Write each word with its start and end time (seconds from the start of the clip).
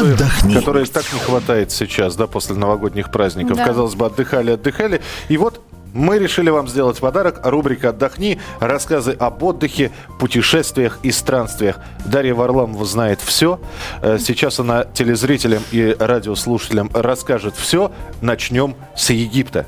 которые, 0.00 0.14
отдохни. 0.14 0.54
которые 0.54 0.86
так 0.86 1.12
не 1.12 1.18
хватает 1.20 1.70
сейчас, 1.70 2.16
да, 2.16 2.26
после 2.26 2.56
новогодних 2.56 3.10
праздников. 3.10 3.56
Да. 3.56 3.64
Казалось 3.64 3.94
бы, 3.94 4.06
отдыхали, 4.06 4.52
отдыхали. 4.52 5.00
И 5.28 5.36
вот 5.36 5.60
мы 5.92 6.18
решили 6.18 6.50
вам 6.50 6.68
сделать 6.68 6.98
подарок. 6.98 7.40
Рубрика 7.42 7.88
«Отдохни». 7.88 8.40
Рассказы 8.60 9.12
об 9.12 9.42
отдыхе, 9.42 9.90
путешествиях 10.20 11.00
и 11.02 11.10
странствиях. 11.10 11.78
Дарья 12.04 12.34
Варламова 12.34 12.84
знает 12.84 13.20
все. 13.20 13.60
Э, 14.00 14.18
Сейчас 14.20 14.60
она 14.60 14.84
телезрителям 14.84 15.62
и 15.72 15.96
радиослушателям 15.98 16.90
расскажет 16.94 17.56
все. 17.56 17.90
Начнем 18.20 18.76
с 18.96 19.10
Египта. 19.10 19.66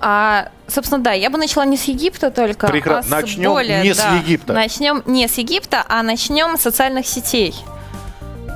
А, 0.00 0.48
собственно, 0.68 1.02
да, 1.02 1.12
я 1.12 1.30
бы 1.30 1.38
начала 1.38 1.64
не 1.64 1.76
с 1.76 1.84
Египта 1.84 2.30
только, 2.30 2.66
Прекра- 2.68 2.98
а 2.98 3.02
с 3.02 3.08
Начнем 3.08 3.50
более, 3.50 3.82
не 3.82 3.94
с 3.94 3.96
да, 3.96 4.14
Египта. 4.16 4.52
Начнем 4.52 5.02
не 5.06 5.26
с 5.26 5.38
Египта, 5.38 5.84
а 5.88 6.02
начнем 6.02 6.56
с 6.56 6.60
социальных 6.60 7.06
сетей. 7.06 7.54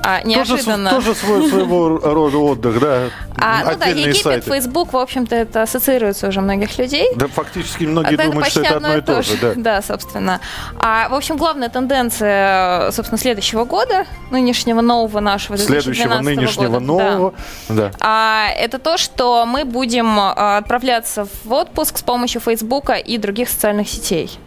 А, 0.05 0.17
Тоже, 0.21 0.27
неожиданно. 0.27 0.89
св- 0.89 1.05
тоже 1.05 1.15
свой, 1.15 1.47
своего 1.49 1.97
рода 1.97 2.37
отдых, 2.37 2.79
да. 2.79 3.03
А, 3.37 3.71
ну 3.71 3.77
да, 3.79 3.85
Египет, 3.87 4.17
сайты. 4.17 4.49
Фейсбук, 4.51 4.93
в 4.93 4.97
общем-то, 4.97 5.35
это 5.35 5.61
ассоциируется 5.63 6.27
уже 6.27 6.41
многих 6.41 6.77
людей. 6.77 7.07
Да, 7.15 7.27
фактически 7.27 7.85
многие 7.85 8.15
Это 8.15 8.25
думают, 8.25 8.47
что 8.49 8.61
это 8.61 8.75
одно 8.77 8.97
и 8.97 9.01
то 9.01 9.21
же. 9.23 9.37
Да. 9.37 9.53
Да, 9.55 9.81
собственно. 9.81 10.39
А, 10.79 11.07
в 11.09 11.13
общем, 11.13 11.37
главная 11.37 11.69
тенденция, 11.69 12.91
собственно, 12.91 13.17
следующего 13.17 13.63
года, 13.65 14.05
нынешнего 14.29 14.81
нового 14.81 15.19
нашего 15.19 15.57
Следующего 15.57 16.07
2012 16.19 16.25
нынешнего 16.37 16.79
года, 16.79 16.79
да. 16.79 16.85
нового. 17.11 17.33
Да. 17.69 17.91
А, 17.99 18.47
это 18.57 18.79
то, 18.79 18.97
что 18.97 19.45
мы 19.45 19.63
будем 19.65 20.19
а, 20.19 20.57
отправляться 20.57 21.27
в 21.43 21.53
отпуск 21.53 21.97
с 21.97 22.03
помощью 22.03 22.41
Фейсбука 22.41 22.93
и 22.93 23.17
других 23.17 23.49
социальных 23.49 23.87
сетей. 23.89 24.37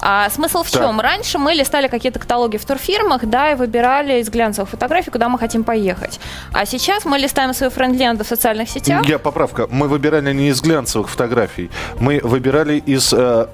А 0.00 0.28
смысл 0.30 0.62
в 0.62 0.70
чем? 0.70 1.00
Раньше 1.00 1.38
мы 1.38 1.54
листали 1.54 1.88
какие-то 1.88 2.18
каталоги 2.18 2.56
в 2.56 2.64
турфирмах, 2.64 3.24
да, 3.24 3.52
и 3.52 3.54
выбирали 3.54 4.20
из 4.20 4.28
глянцевых 4.28 4.70
фотографий, 4.70 5.10
куда 5.10 5.28
мы 5.28 5.38
хотим 5.38 5.64
поехать. 5.64 6.20
А 6.52 6.66
сейчас 6.66 7.04
мы 7.04 7.18
листаем 7.18 7.54
свою 7.54 7.70
френд-ленту 7.70 8.24
в 8.24 8.28
социальных 8.28 8.68
сетях. 8.68 9.04
Я 9.06 9.18
поправка. 9.18 9.66
Мы 9.70 9.88
выбирали 9.88 10.32
не 10.32 10.48
из 10.48 10.60
глянцевых 10.60 11.08
фотографий. 11.08 11.70
Мы 11.98 12.20
выбирали 12.22 12.78
из 12.78 13.12
э, 13.12 13.46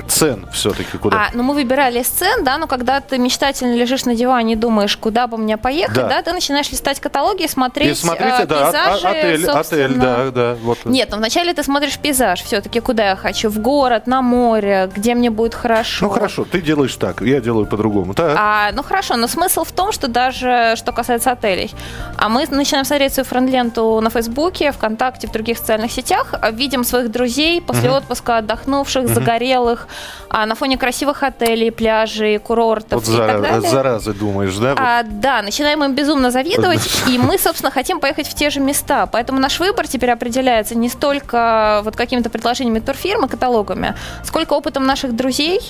цен 0.00 0.46
все-таки 0.52 0.96
куда. 0.98 1.16
А, 1.16 1.30
ну 1.34 1.42
мы 1.42 1.54
выбирали 1.54 2.02
сцен, 2.02 2.44
да, 2.44 2.58
но 2.58 2.66
когда 2.66 3.00
ты 3.00 3.18
мечтательно 3.18 3.74
лежишь 3.74 4.04
на 4.04 4.14
диване 4.14 4.54
и 4.54 4.56
думаешь, 4.56 4.96
куда 4.96 5.26
бы 5.26 5.36
мне 5.36 5.56
поехать, 5.56 5.94
Да. 5.96 6.08
да, 6.08 6.22
ты 6.22 6.32
начинаешь 6.32 6.70
листать 6.70 7.00
каталоги 7.00 7.42
и 7.44 7.48
смотреть, 7.48 7.90
И 7.90 7.94
смотрите, 8.00 8.42
э, 8.42 8.46
да, 8.46 8.64
пейзажи, 8.70 9.06
а- 9.06 9.10
отель, 9.10 9.46
отель, 9.50 9.94
да, 9.94 10.30
да. 10.30 10.56
Вот. 10.62 10.78
Нет, 10.84 11.08
ну 11.10 11.18
вначале 11.18 11.52
ты 11.54 11.62
смотришь 11.62 11.98
пейзаж 11.98 12.42
все-таки, 12.42 12.80
куда 12.80 13.10
я 13.10 13.16
хочу, 13.16 13.48
в 13.50 13.58
город, 13.58 14.06
на 14.06 14.22
море, 14.22 14.90
где 14.94 15.14
мне 15.14 15.30
будет 15.30 15.54
хорошо. 15.54 16.06
Ну 16.06 16.10
хорошо, 16.10 16.44
ты 16.44 16.60
делаешь 16.60 16.96
так, 16.96 17.20
я 17.22 17.40
делаю 17.40 17.66
по-другому. 17.66 18.14
Так. 18.14 18.36
А, 18.38 18.70
ну 18.72 18.82
хорошо, 18.82 19.16
но 19.16 19.26
смысл 19.26 19.64
в 19.64 19.72
том, 19.72 19.92
что 19.92 20.08
даже 20.08 20.74
что 20.76 20.92
касается 20.92 21.32
отелей, 21.32 21.70
а 22.16 22.28
мы 22.28 22.46
начинаем 22.50 22.84
смотреть 22.84 23.14
свою 23.14 23.26
френд-ленту 23.26 24.00
на 24.00 24.10
Фейсбуке, 24.10 24.72
ВКонтакте, 24.72 25.26
в 25.28 25.32
других 25.32 25.58
социальных 25.58 25.92
сетях, 25.92 26.34
видим 26.52 26.84
своих 26.84 27.10
друзей 27.10 27.60
после 27.60 27.90
отпуска 27.90 28.38
отдохнувших, 28.38 29.08
загорелых, 29.08 29.81
а, 30.28 30.46
на 30.46 30.54
фоне 30.54 30.78
красивых 30.78 31.22
отелей, 31.22 31.70
пляжей, 31.70 32.38
курортов 32.38 33.04
вот 33.06 33.14
и 33.14 33.16
так 33.16 33.30
зара- 33.30 33.40
далее. 33.42 33.70
заразы 33.70 34.12
думаешь, 34.12 34.56
да? 34.56 34.74
А, 34.78 35.02
да, 35.02 35.42
начинаем 35.42 35.82
им 35.84 35.94
безумно 35.94 36.30
завидовать, 36.30 36.80
и 37.08 37.18
мы, 37.18 37.38
собственно, 37.38 37.70
хотим 37.70 38.00
поехать 38.00 38.28
в 38.28 38.34
те 38.34 38.50
же 38.50 38.60
места. 38.60 39.06
Поэтому 39.06 39.40
наш 39.40 39.60
выбор 39.60 39.86
теперь 39.88 40.10
определяется 40.10 40.74
не 40.74 40.88
столько 40.88 41.80
вот 41.84 41.96
какими-то 41.96 42.30
предложениями 42.30 42.78
турфирмы, 42.80 43.28
каталогами, 43.28 43.94
сколько 44.24 44.54
опытом 44.54 44.86
наших 44.86 45.14
друзей, 45.16 45.60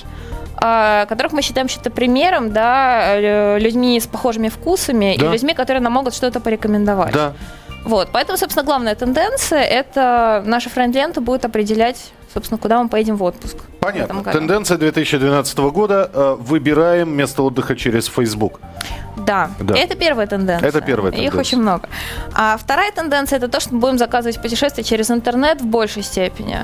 а, 0.57 1.05
которых 1.07 1.33
мы 1.33 1.41
считаем 1.41 1.67
что-то 1.67 1.89
примером, 1.89 2.53
да, 2.53 3.15
э, 3.17 3.59
людьми 3.59 3.99
с 3.99 4.07
похожими 4.07 4.49
вкусами 4.49 5.15
Да. 5.17 5.25
и 5.25 5.29
людьми, 5.33 5.53
которые 5.53 5.81
нам 5.81 5.93
могут 5.93 6.13
что-то 6.15 6.39
порекомендовать. 6.39 7.13
Да. 7.13 7.33
Вот, 7.83 8.09
поэтому, 8.13 8.37
собственно, 8.37 8.63
главная 8.65 8.95
тенденция– 8.95 9.61
это 9.63 10.41
наша 10.45 10.69
френд-лента 10.69 11.19
будет 11.19 11.43
определять, 11.43 12.11
собственно, 12.33 12.57
куда 12.57 12.81
мы 12.83 12.89
поедем 12.89 13.15
в 13.17 13.23
отпуск. 13.23 13.57
Понятно. 13.79 14.23
Тенденция 14.31 14.77
2012 14.77 15.57
года. 15.71 16.09
э, 16.13 16.35
Выбираем 16.39 17.09
место 17.15 17.43
отдыха 17.43 17.75
через 17.75 18.07
Facebook. 18.07 18.59
Да, 19.17 19.51
Да. 19.59 19.75
это 19.77 19.95
первая 19.95 20.27
тенденция. 20.27 20.67
Это 20.69 20.81
первая 20.81 21.11
Их 21.11 21.15
тенденция. 21.17 21.39
очень 21.39 21.61
много. 21.61 21.87
А 22.33 22.57
вторая 22.57 22.91
тенденция 22.91 23.37
это 23.37 23.47
то, 23.47 23.59
что 23.59 23.73
мы 23.75 23.79
будем 23.79 23.97
заказывать 23.97 24.41
путешествия 24.41 24.83
через 24.83 25.11
интернет 25.11 25.61
в 25.61 25.65
большей 25.65 26.03
степени. 26.03 26.57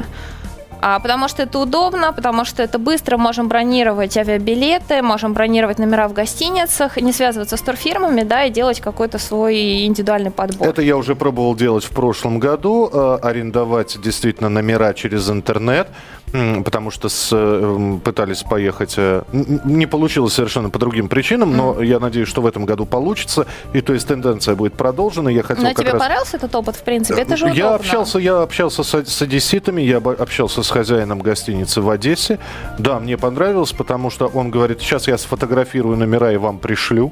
А, 0.82 1.00
потому 1.00 1.28
что 1.28 1.44
это 1.44 1.60
удобно, 1.60 2.14
потому 2.14 2.46
что 2.46 2.64
это 2.64 2.80
быстро, 2.80 3.18
можем 3.18 3.48
бронировать 3.48 4.16
авиабилеты, 4.18 5.02
можем 5.02 5.34
бронировать 5.34 5.80
номера 5.80 6.08
в 6.08 6.14
гостиницах, 6.14 6.98
не 6.98 7.12
связываться 7.12 7.58
с 7.58 7.62
турфирмами, 7.62 8.24
да, 8.24 8.46
и 8.46 8.50
делать 8.50 8.80
какой-то 8.80 9.18
свой 9.18 9.86
индивидуальный 9.86 10.32
подбор. 10.32 10.68
Это 10.68 10.82
я 10.82 10.96
уже 10.96 11.16
пробовал 11.16 11.56
делать 11.56 11.84
в 11.84 11.92
прошлом 11.92 12.40
году, 12.40 12.90
э, 12.92 13.20
арендовать 13.22 14.00
действительно 14.02 14.50
номера 14.50 14.94
через 14.94 15.30
интернет, 15.30 15.88
потому 16.32 16.92
что 16.92 17.10
с, 17.10 17.30
э, 17.32 17.36
м, 17.36 18.00
пытались 18.00 18.44
поехать, 18.44 18.96
э, 18.98 19.24
не 19.32 19.86
получилось 19.86 20.34
совершенно 20.34 20.70
по 20.70 20.80
другим 20.80 21.08
причинам, 21.10 21.56
но 21.56 21.82
я 21.82 22.00
надеюсь, 22.00 22.28
что 22.28 22.42
в 22.42 22.46
этом 22.48 22.66
году 22.66 22.86
получится, 22.86 23.48
и 23.74 23.82
то 23.82 23.94
есть 23.94 24.08
тенденция 24.08 24.56
будет 24.56 24.74
продолжена. 24.74 25.30
Я 25.30 25.44
хотел 25.44 25.64
Но 25.64 25.74
тебе 25.74 25.92
раз... 25.92 26.00
понравился 26.00 26.38
этот 26.38 26.54
опыт, 26.56 26.76
в 26.76 26.84
принципе? 26.84 27.22
Это 27.22 27.38
же 27.38 27.46
я 27.48 27.52
удобно. 27.52 27.76
общался, 27.76 28.20
я 28.20 28.42
общался 28.42 28.84
с, 28.84 28.94
с 28.94 29.22
одесситами, 29.22 29.82
я 29.82 29.98
общался 29.98 30.64
с 30.64 30.70
хозяином 30.70 31.20
гостиницы 31.20 31.82
в 31.82 31.90
Одессе. 31.90 32.40
Да, 32.78 33.00
мне 33.00 33.18
понравилось, 33.18 33.72
потому 33.72 34.10
что 34.10 34.28
он 34.28 34.52
говорит, 34.52 34.82
сейчас 34.82 35.08
я 35.08 35.18
сфотографирую 35.18 35.98
номера 35.98 36.32
и 36.32 36.38
вам 36.38 36.60
пришлю. 36.60 37.12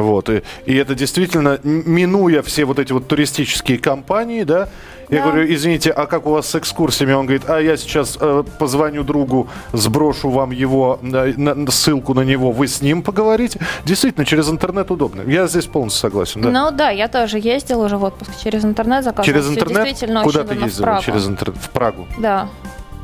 Вот, 0.00 0.28
и, 0.28 0.42
и 0.66 0.74
это 0.76 0.94
действительно, 0.94 1.58
минуя 1.62 2.42
все 2.42 2.64
вот 2.64 2.78
эти 2.78 2.92
вот 2.92 3.08
туристические 3.08 3.78
компании, 3.78 4.42
да, 4.42 4.68
я 5.08 5.18
Да. 5.22 5.28
говорю, 5.30 5.54
извините, 5.54 5.90
а 5.90 6.06
как 6.06 6.26
у 6.26 6.30
вас 6.30 6.48
с 6.50 6.54
экскурсиями? 6.56 7.12
Он 7.12 7.26
говорит, 7.26 7.48
а 7.48 7.58
я 7.60 7.76
сейчас 7.76 8.18
э, 8.20 8.42
позвоню 8.58 9.04
другу, 9.04 9.48
сброшу 9.72 10.30
вам 10.30 10.50
его, 10.50 10.98
э, 11.02 11.32
на- 11.36 11.70
ссылку 11.70 12.12
на 12.14 12.22
него, 12.22 12.50
вы 12.50 12.66
с 12.66 12.82
ним 12.82 13.02
поговорите. 13.02 13.60
Действительно, 13.84 14.26
через 14.26 14.48
интернет 14.50 14.90
удобно. 14.90 15.22
Я 15.22 15.46
здесь 15.46 15.66
полностью 15.66 16.00
согласен, 16.00 16.40
да. 16.42 16.50
Ну 16.50 16.70
да, 16.76 16.90
я 16.90 17.06
тоже 17.08 17.38
ездила 17.38 17.84
уже 17.86 17.96
в 17.98 18.04
отпуск 18.04 18.30
через 18.42 18.64
интернет, 18.64 19.04
заказывала. 19.04 19.24
через 19.26 19.48
интернет? 19.48 19.84
Действительно 19.84 20.22
Куда 20.24 20.42
ты 20.44 20.54
ездила? 20.56 21.00
Через 21.04 21.28
интернет? 21.28 21.56
В 21.62 21.70
Прагу. 21.70 22.06
Да. 22.18 22.48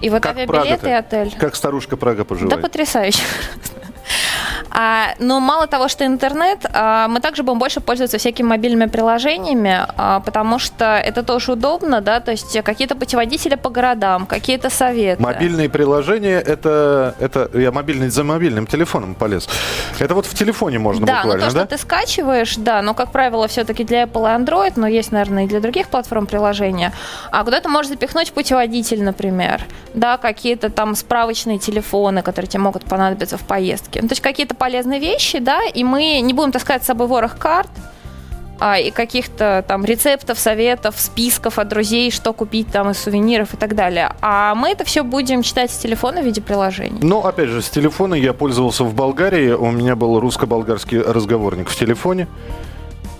И 0.01 0.11
вот 0.11 0.21
Как 0.21 0.33
авиабилеты 0.37 0.67
Прага-то? 0.81 0.89
и 0.89 0.93
отель. 0.93 1.35
Как 1.39 1.55
старушка 1.55 1.97
Прага 1.97 2.19
Да, 2.19 2.25
поживает? 2.25 2.61
потрясающе. 2.63 3.23
А, 4.75 5.15
но 5.19 5.39
мало 5.41 5.67
того, 5.67 5.89
что 5.89 6.07
интернет, 6.07 6.65
а, 6.73 7.07
мы 7.09 7.21
также 7.21 7.43
будем 7.43 7.59
больше 7.59 7.81
пользоваться 7.81 8.19
всякими 8.19 8.47
мобильными 8.47 8.89
приложениями, 8.89 9.87
а, 9.97 10.21
потому 10.21 10.59
что 10.59 10.97
это 10.97 11.23
тоже 11.23 11.53
удобно, 11.53 12.01
да, 12.01 12.21
то 12.21 12.31
есть 12.31 12.61
какие-то 12.63 12.97
путеводители 12.97 13.57
по 13.57 13.69
городам, 13.69 14.27
какие-то 14.27 14.71
советы. 14.71 15.23
Мобильные 15.23 15.69
приложения, 15.69 16.41
это, 16.41 17.15
это 17.21 17.51
я 17.55 17.71
мобильный 17.71 18.09
за 18.09 18.25
мобильным 18.25 18.67
телефоном 18.67 19.15
полез. 19.15 19.47
Это 19.99 20.15
вот 20.15 20.25
в 20.25 20.35
телефоне 20.35 20.79
можно 20.79 21.07
Да, 21.07 21.13
ну 21.13 21.19
буквально, 21.23 21.45
то, 21.45 21.51
что 21.51 21.61
да? 21.61 21.67
ты 21.67 21.79
скачиваешь, 21.79 22.57
да, 22.57 22.81
но, 22.81 22.95
как 22.95 23.13
правило, 23.13 23.49
все-таки 23.49 23.85
для 23.85 24.05
Apple 24.05 24.23
и 24.23 24.43
Android, 24.43 24.73
но 24.77 24.87
есть, 24.87 25.13
наверное, 25.13 25.45
и 25.45 25.49
для 25.49 25.61
других 25.61 25.89
платформ 25.89 26.27
приложения. 26.27 26.93
А 27.31 27.45
куда 27.45 27.61
ты 27.61 27.69
можешь 27.69 27.91
запихнуть 27.91 28.33
путеводитель, 28.33 29.03
например, 29.03 29.63
да, 29.93 30.17
какие-то 30.17 30.71
там 30.71 30.95
справочные 30.95 31.59
телефоны, 31.59 32.23
которые 32.23 32.49
тебе 32.49 32.63
могут 32.63 32.85
понадобиться 32.85 33.37
в 33.37 33.43
поездке. 33.43 34.01
Ну, 34.01 34.09
то 34.09 34.13
есть 34.13 34.23
какие-то 34.23 34.55
полезные 34.63 35.01
вещи, 35.01 35.41
да, 35.41 35.65
и 35.65 35.83
мы 35.83 36.21
не 36.21 36.33
будем 36.33 36.53
таскать 36.53 36.85
с 36.85 36.87
собой 36.87 37.09
ворох 37.09 37.37
карт, 37.37 37.69
а, 38.61 38.79
и 38.79 38.93
каких-то 38.93 39.65
там 39.67 39.85
рецептов, 39.85 40.39
советов, 40.39 40.95
списков 40.99 41.59
от 41.59 41.67
друзей, 41.67 42.13
что 42.13 42.33
купить 42.33 42.69
там 42.69 42.89
из 42.89 42.99
сувениров 42.99 43.55
и 43.55 43.57
так 43.57 43.75
далее. 43.75 44.13
А 44.21 44.55
мы 44.55 44.71
это 44.71 44.85
все 44.85 45.03
будем 45.03 45.43
читать 45.43 45.73
с 45.73 45.79
телефона 45.79 46.23
в 46.23 46.25
виде 46.25 46.41
приложений. 46.41 47.01
Но, 47.03 47.27
опять 47.27 47.49
же, 47.49 47.61
с 47.61 47.71
телефона 47.71 48.15
я 48.15 48.33
пользовался 48.33 48.85
в 48.85 48.95
Болгарии. 48.95 49.51
У 49.51 49.73
меня 49.73 49.97
был 49.97 50.21
русско-болгарский 50.21 51.01
разговорник 51.01 51.69
в 51.69 51.77
телефоне. 51.77 52.29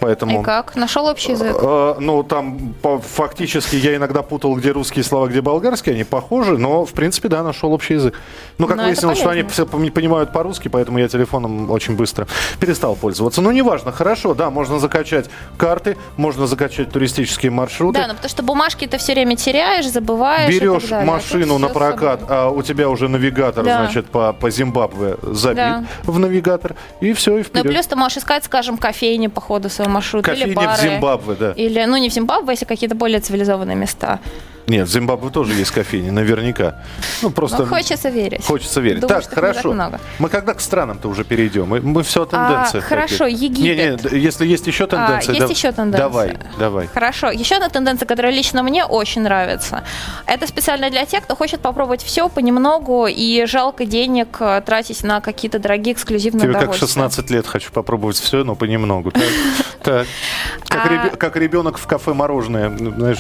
Поэтому... 0.03 0.41
И 0.41 0.45
как? 0.45 0.75
Нашел 0.75 1.07
общий 1.07 1.33
язык? 1.33 1.57
Э, 1.61 1.95
Ну, 2.01 2.23
там 2.25 2.75
по- 2.83 2.99
фактически 2.99 3.77
я 3.77 3.95
иногда 3.97 4.23
путал, 4.23 4.57
где 4.57 4.73
русские 4.73 5.05
слова, 5.05 5.29
где 5.29 5.41
болгарские, 5.41 5.95
они 5.95 6.03
похожи, 6.05 6.59
но, 6.59 6.85
в 6.85 6.93
принципе, 6.93 7.29
да, 7.29 7.43
нашел 7.45 7.73
общий 7.73 7.95
язык. 7.95 8.15
Ну, 8.59 8.67
как 8.67 8.77
Ну, 8.77 8.83
это 8.83 8.89
выяснилось, 8.91 9.19
что 9.19 9.31
они 9.31 9.43
все 9.45 9.65
понимают 9.65 10.33
по-русски, 10.33 10.67
поэтому 10.69 10.99
я 10.99 11.07
телефоном 11.09 11.71
очень 11.71 11.95
быстро 11.97 12.27
перестал 12.59 12.97
пользоваться. 12.97 13.41
Ну, 13.41 13.53
неважно, 13.53 13.93
хорошо, 13.93 14.35
да, 14.35 14.51
можно 14.51 14.81
закачать 14.81 15.31
карты, 15.57 15.97
можно 16.17 16.47
закачать 16.49 16.91
туристические 16.91 17.53
маршруты. 17.53 18.01
Да, 18.01 18.09
ну 18.09 18.15
потому 18.15 18.29
что 18.29 18.43
бумажки 18.43 18.87
ты 18.89 18.99
все 18.99 19.13
время 19.13 19.37
теряешь, 19.37 19.89
забываешь. 19.89 20.53
Берешь 20.53 20.91
машину 20.91 21.59
на 21.59 21.69
прокат, 21.69 22.23
а 22.29 22.49
у 22.49 22.63
тебя 22.63 22.89
уже 22.89 23.09
навигатор, 23.09 23.65
Да. 23.65 23.85
значит, 23.85 24.07
по, 24.07 24.33
по 24.33 24.51
Зимбабве 24.51 25.17
забит 25.23 25.57
Да. 25.57 25.85
в 26.03 26.19
навигатор, 26.19 26.75
и 27.01 27.13
все, 27.13 27.35
и 27.35 27.39
Ну 27.39 27.45
вперед. 27.45 27.67
плюс 27.73 27.87
ты 27.87 27.95
можешь 27.95 28.19
искать, 28.19 28.45
скажем, 28.45 28.77
кофейни 28.79 29.29
по 29.29 29.41
ходу 29.41 29.69
своего 29.71 29.92
маршрута 29.93 30.33
или 30.33 30.41
Кофейня 30.41 30.57
бары. 30.57 30.79
в 30.79 30.81
Зимбабве, 30.81 31.35
да. 31.35 31.53
Или, 31.53 31.85
ну, 31.85 31.97
не 31.97 32.09
в 32.09 32.13
Зимбабве, 32.13 32.53
если 32.53 32.65
какие-то 32.65 32.95
более 32.95 33.21
цивилизованные 33.21 33.77
места. 33.77 34.19
Нет, 34.67 34.87
в 34.89 34.91
Зимбабве 34.93 35.31
тоже 35.31 35.55
есть 35.55 35.71
кофейни, 35.73 36.11
наверняка. 36.11 36.77
Ну, 37.21 37.31
просто... 37.31 37.59
Ну, 37.65 37.67
хочется 37.67 38.09
верить. 38.11 38.45
Хочется 38.45 38.81
верить. 38.81 39.01
Думаю, 39.01 39.23
так, 39.23 39.33
хорошо. 39.35 39.63
так 39.63 39.73
много. 39.73 40.01
Мы 40.19 40.29
когда 40.29 40.55
к 40.55 40.61
странам-то 40.61 41.09
уже 41.09 41.25
перейдем? 41.25 41.67
Мы, 41.69 41.81
мы 41.81 42.03
все 42.05 42.23
о 42.23 42.25
А, 42.25 42.27
тенденциях. 42.27 42.85
хорошо, 42.85 43.25
каких. 43.25 43.41
Египет. 43.41 44.05
Не, 44.13 44.19
не, 44.19 44.23
если 44.25 44.47
есть 44.47 44.67
еще 44.67 44.87
тенденции, 44.87 45.31
А, 45.31 45.35
есть 45.35 45.47
да- 45.47 45.53
еще 45.53 45.73
тенденция. 45.73 46.09
Давай, 46.09 46.39
давай. 46.59 46.87
Хорошо. 46.87 47.31
Еще 47.31 47.57
одна 47.57 47.69
тенденция, 47.71 48.07
которая 48.07 48.33
лично 48.33 48.63
мне 48.63 48.85
очень 48.85 49.23
нравится. 49.23 49.83
Это 50.27 50.47
специально 50.47 50.91
для 50.91 51.05
тех, 51.07 51.25
кто 51.25 51.35
хочет 51.35 51.61
попробовать 51.61 52.03
все 52.03 52.29
понемногу 52.29 53.09
и 53.09 53.45
жалко 53.47 53.85
денег 53.85 54.37
э, 54.41 54.63
тратить 54.65 55.03
на 55.03 55.21
какие-то 55.21 55.59
дорогие 55.59 55.95
эксклюзивные 55.95 56.43
Тебе 56.43 56.53
как 56.53 56.63
удовольствия. 56.63 56.87
16 56.89 57.31
лет 57.31 57.47
хочу 57.47 57.73
попробовать 57.73 58.17
все, 58.17 58.45
но 58.45 58.55
понемногу. 58.55 59.13
Как, 59.83 60.07
А- 60.71 61.39
ребенок 61.39 61.77
в 61.77 61.87
кафе 61.89 62.13
мороженое, 62.15 62.71
знаешь, 62.71 63.19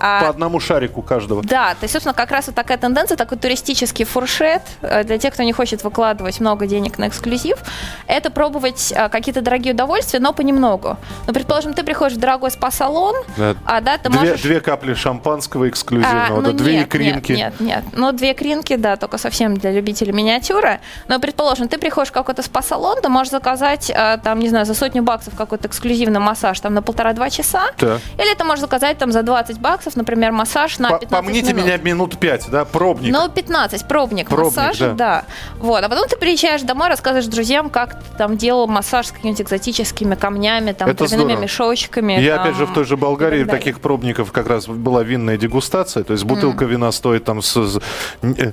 а- 0.00 0.20
по 0.20 0.28
одному 0.28 0.43
шарику 0.60 1.02
каждого. 1.02 1.42
Да, 1.42 1.70
то 1.74 1.82
есть, 1.82 1.92
собственно, 1.92 2.14
как 2.14 2.30
раз 2.30 2.46
вот 2.46 2.56
такая 2.56 2.78
тенденция, 2.78 3.16
такой 3.16 3.38
туристический 3.38 4.04
фуршет 4.04 4.62
э, 4.82 5.04
для 5.04 5.18
тех, 5.18 5.34
кто 5.34 5.42
не 5.42 5.52
хочет 5.52 5.84
выкладывать 5.84 6.40
много 6.40 6.66
денег 6.66 6.98
на 6.98 7.08
эксклюзив, 7.08 7.58
это 8.06 8.30
пробовать 8.30 8.92
э, 8.94 9.08
какие-то 9.08 9.40
дорогие 9.42 9.74
удовольствия, 9.74 10.20
но 10.20 10.32
понемногу. 10.32 10.96
Ну, 11.26 11.32
предположим, 11.32 11.74
ты 11.74 11.82
приходишь 11.82 12.16
в 12.16 12.20
дорогой 12.20 12.50
спа-салон, 12.50 13.16
Да. 13.36 13.54
а 13.64 13.80
да, 13.80 13.98
ты 13.98 14.08
Две, 14.08 14.20
можешь... 14.20 14.42
две 14.42 14.60
капли 14.60 14.94
шампанского 14.94 15.68
эксклюзивного, 15.68 16.26
А, 16.26 16.40
да, 16.40 16.50
ну 16.50 16.52
две 16.52 16.78
нет, 16.78 16.88
икринки. 16.88 17.32
Нет, 17.32 17.60
нет, 17.60 17.60
нет. 17.60 17.84
Ну, 17.92 18.12
две 18.12 18.32
икринки, 18.32 18.76
да, 18.76 18.96
только 18.96 19.18
совсем 19.18 19.56
для 19.56 19.72
любителей 19.72 20.12
миниатюры. 20.12 20.80
Но, 21.08 21.18
предположим, 21.18 21.68
ты 21.68 21.78
приходишь 21.78 22.10
в 22.10 22.12
какой-то 22.12 22.42
спа-салон, 22.42 23.00
ты 23.02 23.08
можешь 23.08 23.30
заказать, 23.30 23.90
э, 23.90 24.18
там, 24.22 24.38
не 24.38 24.48
знаю, 24.48 24.66
за 24.66 24.74
сотню 24.74 25.02
баксов 25.02 25.34
какой-то 25.34 25.68
эксклюзивный 25.68 26.20
массаж 26.20 26.60
там 26.60 26.74
на 26.74 26.82
полтора-два 26.82 27.30
часа. 27.30 27.70
Так. 27.76 28.00
Или 28.18 28.34
ты 28.34 28.44
можешь 28.44 28.60
заказать 28.60 28.98
там 28.98 29.12
за 29.12 29.22
20 29.22 29.58
баксов, 29.58 29.96
например, 29.96 30.32
массаж 30.34 30.78
на 30.78 30.90
По- 30.90 30.98
15 30.98 31.24
Помните 31.26 31.52
минут. 31.52 31.64
меня 31.66 31.76
минут 31.78 32.18
пять, 32.18 32.48
да, 32.50 32.64
пробник. 32.64 33.12
Ну, 33.12 33.28
15, 33.28 33.86
пробник, 33.88 34.28
Пробник, 34.28 34.56
массажа, 34.56 34.88
да. 34.90 34.94
да. 34.94 35.24
Вот, 35.58 35.82
а 35.82 35.88
потом 35.88 36.08
ты 36.08 36.16
приезжаешь 36.16 36.62
домой, 36.62 36.88
рассказываешь 36.88 37.26
друзьям, 37.26 37.70
как 37.70 37.94
ты 37.98 38.16
там 38.18 38.36
делал 38.36 38.66
массаж 38.66 39.06
с 39.06 39.12
какими-нибудь 39.12 39.42
экзотическими 39.42 40.14
камнями, 40.14 40.72
там, 40.72 40.88
Это 40.88 41.06
травяными 41.06 41.28
здорово. 41.28 41.42
мешочками. 41.42 42.12
Я, 42.20 42.36
там, 42.36 42.44
опять 42.44 42.56
же, 42.56 42.66
в 42.66 42.72
той 42.74 42.84
же 42.84 42.96
Болгарии 42.96 43.44
так 43.44 43.54
таких 43.54 43.80
пробников 43.80 44.32
как 44.32 44.48
раз 44.48 44.66
была 44.66 45.02
винная 45.02 45.36
дегустация, 45.36 46.04
то 46.04 46.12
есть 46.12 46.24
бутылка 46.24 46.64
вина 46.64 46.90
стоит 46.92 47.24
там 47.24 47.40
с... 47.42 47.78
э, 48.22 48.52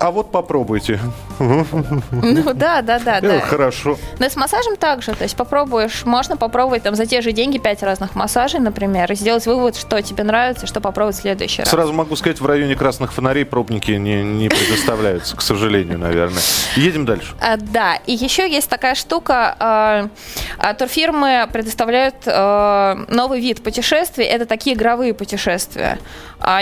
А 0.00 0.10
вот 0.10 0.30
попробуйте. 0.30 1.00
Ну, 1.38 2.52
да, 2.54 2.82
да, 2.82 2.98
да, 2.98 3.18
Э, 3.18 3.20
да. 3.20 3.40
Хорошо. 3.40 3.96
Но 4.18 4.28
с 4.28 4.36
массажем 4.36 4.76
также, 4.76 5.12
то 5.14 5.24
есть 5.24 5.36
попробуешь, 5.36 6.04
можно 6.04 6.36
попробовать 6.36 6.82
там 6.82 6.94
за 6.94 7.06
те 7.06 7.20
же 7.20 7.32
деньги 7.32 7.58
5 7.58 7.82
разных 7.82 8.14
массажей, 8.14 8.60
например, 8.60 9.10
и 9.12 9.14
сделать 9.14 9.46
вывод, 9.46 9.76
что 9.76 10.00
тебе 10.02 10.24
нравится, 10.24 10.66
что 10.66 10.80
попробовать 10.80 11.13
в 11.14 11.16
следующий 11.22 11.62
раз. 11.62 11.70
Сразу 11.70 11.92
могу 11.92 12.16
сказать, 12.16 12.40
в 12.40 12.46
районе 12.46 12.74
красных 12.76 13.12
фонарей 13.12 13.44
пробники 13.44 13.92
не, 13.92 14.22
не 14.22 14.48
предоставляются, 14.48 15.36
к 15.36 15.40
сожалению, 15.42 15.98
наверное. 15.98 16.42
Едем 16.76 17.04
дальше. 17.06 17.34
А, 17.40 17.56
да, 17.56 17.96
и 18.06 18.12
еще 18.12 18.50
есть 18.50 18.68
такая 18.68 18.94
штука, 18.94 19.56
а, 19.58 20.08
а, 20.58 20.74
турфирмы 20.74 21.48
предоставляют 21.52 22.14
новый 22.26 23.40
вид 23.40 23.62
путешествий, 23.62 24.24
это 24.24 24.46
такие 24.46 24.76
игровые 24.76 25.14
путешествия. 25.14 25.98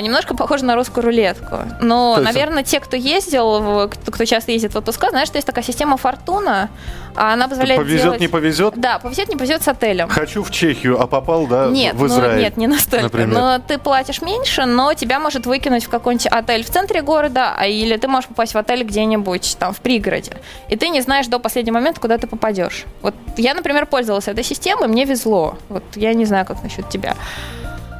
Немножко 0.00 0.36
похоже 0.36 0.64
на 0.64 0.76
русскую 0.76 1.04
рулетку. 1.04 1.58
Но, 1.80 2.14
есть- 2.18 2.24
наверное, 2.24 2.62
те, 2.62 2.78
кто 2.78 2.96
ездил, 2.96 3.88
кто, 3.88 4.24
часто 4.24 4.52
ездит 4.52 4.74
в 4.74 4.78
отпуска, 4.78 5.10
знают, 5.10 5.28
что 5.28 5.38
есть 5.38 5.46
такая 5.46 5.64
система 5.64 5.96
Фортуна, 5.96 6.68
она 7.14 7.48
позволяет 7.48 7.80
Повезет, 7.80 8.02
делать- 8.02 8.20
не 8.20 8.28
повезет? 8.28 8.74
Да, 8.76 8.98
повезет, 8.98 9.28
не 9.28 9.36
повезет 9.36 9.62
с 9.62 9.68
отелем. 9.68 10.08
Хочу 10.08 10.42
в 10.44 10.50
Чехию, 10.50 11.00
а 11.00 11.06
попал, 11.06 11.46
да, 11.46 11.66
Нет, 11.68 11.94
в 11.94 12.06
Израиль. 12.06 12.34
ну, 12.36 12.40
нет, 12.40 12.56
не 12.56 12.66
настолько. 12.68 13.04
например. 13.04 13.28
Но 13.28 13.58
ты 13.58 13.76
платишь 13.78 14.22
меньше, 14.22 14.41
но 14.66 14.94
тебя 14.94 15.18
может 15.18 15.46
выкинуть 15.46 15.84
в 15.84 15.88
какой-нибудь 15.88 16.26
отель 16.26 16.64
в 16.64 16.70
центре 16.70 17.02
города, 17.02 17.54
а 17.56 17.66
или 17.66 17.96
ты 17.96 18.08
можешь 18.08 18.28
попасть 18.28 18.54
в 18.54 18.58
отель 18.58 18.84
где-нибудь 18.84 19.56
там 19.58 19.72
в 19.72 19.80
пригороде. 19.80 20.32
И 20.68 20.76
ты 20.76 20.88
не 20.88 21.00
знаешь 21.00 21.26
до 21.26 21.38
последнего 21.38 21.74
момента, 21.74 22.00
куда 22.00 22.18
ты 22.18 22.26
попадешь. 22.26 22.84
Вот 23.02 23.14
я, 23.36 23.54
например, 23.54 23.86
пользовалась 23.86 24.28
этой 24.28 24.44
системой, 24.44 24.88
мне 24.88 25.04
везло. 25.04 25.58
Вот 25.68 25.84
я 25.96 26.14
не 26.14 26.24
знаю, 26.24 26.46
как 26.46 26.62
насчет 26.62 26.88
тебя. 26.88 27.16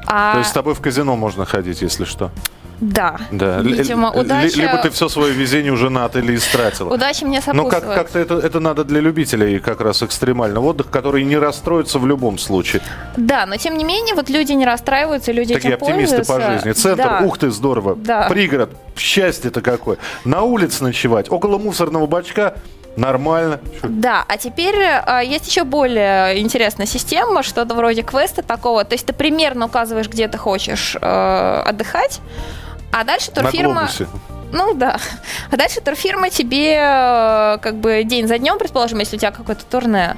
А, 0.06 0.32
То 0.32 0.38
есть 0.38 0.50
с 0.50 0.52
тобой 0.52 0.74
в 0.74 0.80
казино 0.80 1.16
можно 1.16 1.44
ходить, 1.44 1.82
если 1.82 2.04
что. 2.04 2.30
Да. 2.82 3.16
Да. 3.30 3.60
Видимо, 3.60 4.10
удача, 4.10 4.56
Либо 4.58 4.76
ты 4.78 4.90
все 4.90 5.08
свое 5.08 5.32
везение 5.32 5.72
уже 5.72 5.88
на 5.88 6.04
отеле 6.06 6.34
истратила. 6.34 6.92
удача 6.92 7.24
мне 7.24 7.40
Ну, 7.46 7.64
как, 7.68 7.84
сопутствует. 7.84 7.96
как-то 7.96 8.18
это, 8.18 8.34
это 8.46 8.58
надо 8.60 8.82
для 8.84 9.00
любителей 9.00 9.60
как 9.60 9.80
раз 9.80 10.02
экстремального 10.02 10.66
отдыха, 10.66 10.90
которые 10.90 11.24
не 11.24 11.36
расстроятся 11.38 12.00
в 12.00 12.06
любом 12.08 12.38
случае. 12.38 12.82
Да, 13.16 13.46
но 13.46 13.56
тем 13.56 13.78
не 13.78 13.84
менее, 13.84 14.16
вот 14.16 14.28
люди 14.28 14.52
не 14.52 14.66
расстраиваются, 14.66 15.30
люди 15.30 15.54
Такие 15.54 15.74
этим 15.74 15.84
оптимисты 15.86 16.18
по 16.24 16.24
пользуются. 16.34 16.52
жизни. 16.66 16.72
Центр, 16.72 17.04
Да. 17.04 17.20
ух 17.24 17.38
ты, 17.38 17.50
здорово. 17.52 17.94
Да. 17.94 18.26
Пригород, 18.28 18.70
счастье-то 18.96 19.60
какое. 19.60 19.98
На 20.24 20.42
улице 20.42 20.82
ночевать, 20.82 21.30
около 21.30 21.58
мусорного 21.58 22.06
бачка, 22.08 22.54
нормально. 22.96 23.60
Да, 23.84 24.24
а 24.28 24.36
теперь 24.36 24.74
а, 25.06 25.20
есть 25.22 25.46
еще 25.48 25.64
более 25.64 26.40
интересная 26.40 26.86
система, 26.86 27.42
что-то 27.42 27.74
вроде 27.74 28.02
квеста 28.02 28.42
такого. 28.42 28.84
То 28.84 28.94
есть 28.94 29.06
ты 29.06 29.12
примерно 29.12 29.66
указываешь, 29.66 30.08
где 30.08 30.28
ты 30.28 30.36
хочешь 30.36 30.96
э, 31.00 31.62
отдыхать, 31.64 32.20
а 32.92 33.04
дальше 33.04 33.30
турфирма... 33.32 33.88
Ну 34.52 34.74
да. 34.74 34.98
А 35.50 35.56
дальше 35.56 35.80
турфирма 35.80 36.28
тебе 36.28 36.74
э, 36.74 37.58
как 37.62 37.76
бы 37.76 38.02
день 38.04 38.28
за 38.28 38.36
днем, 38.38 38.58
предположим, 38.58 38.98
если 38.98 39.16
у 39.16 39.18
тебя 39.18 39.30
какое-то 39.30 39.64
турне, 39.64 40.16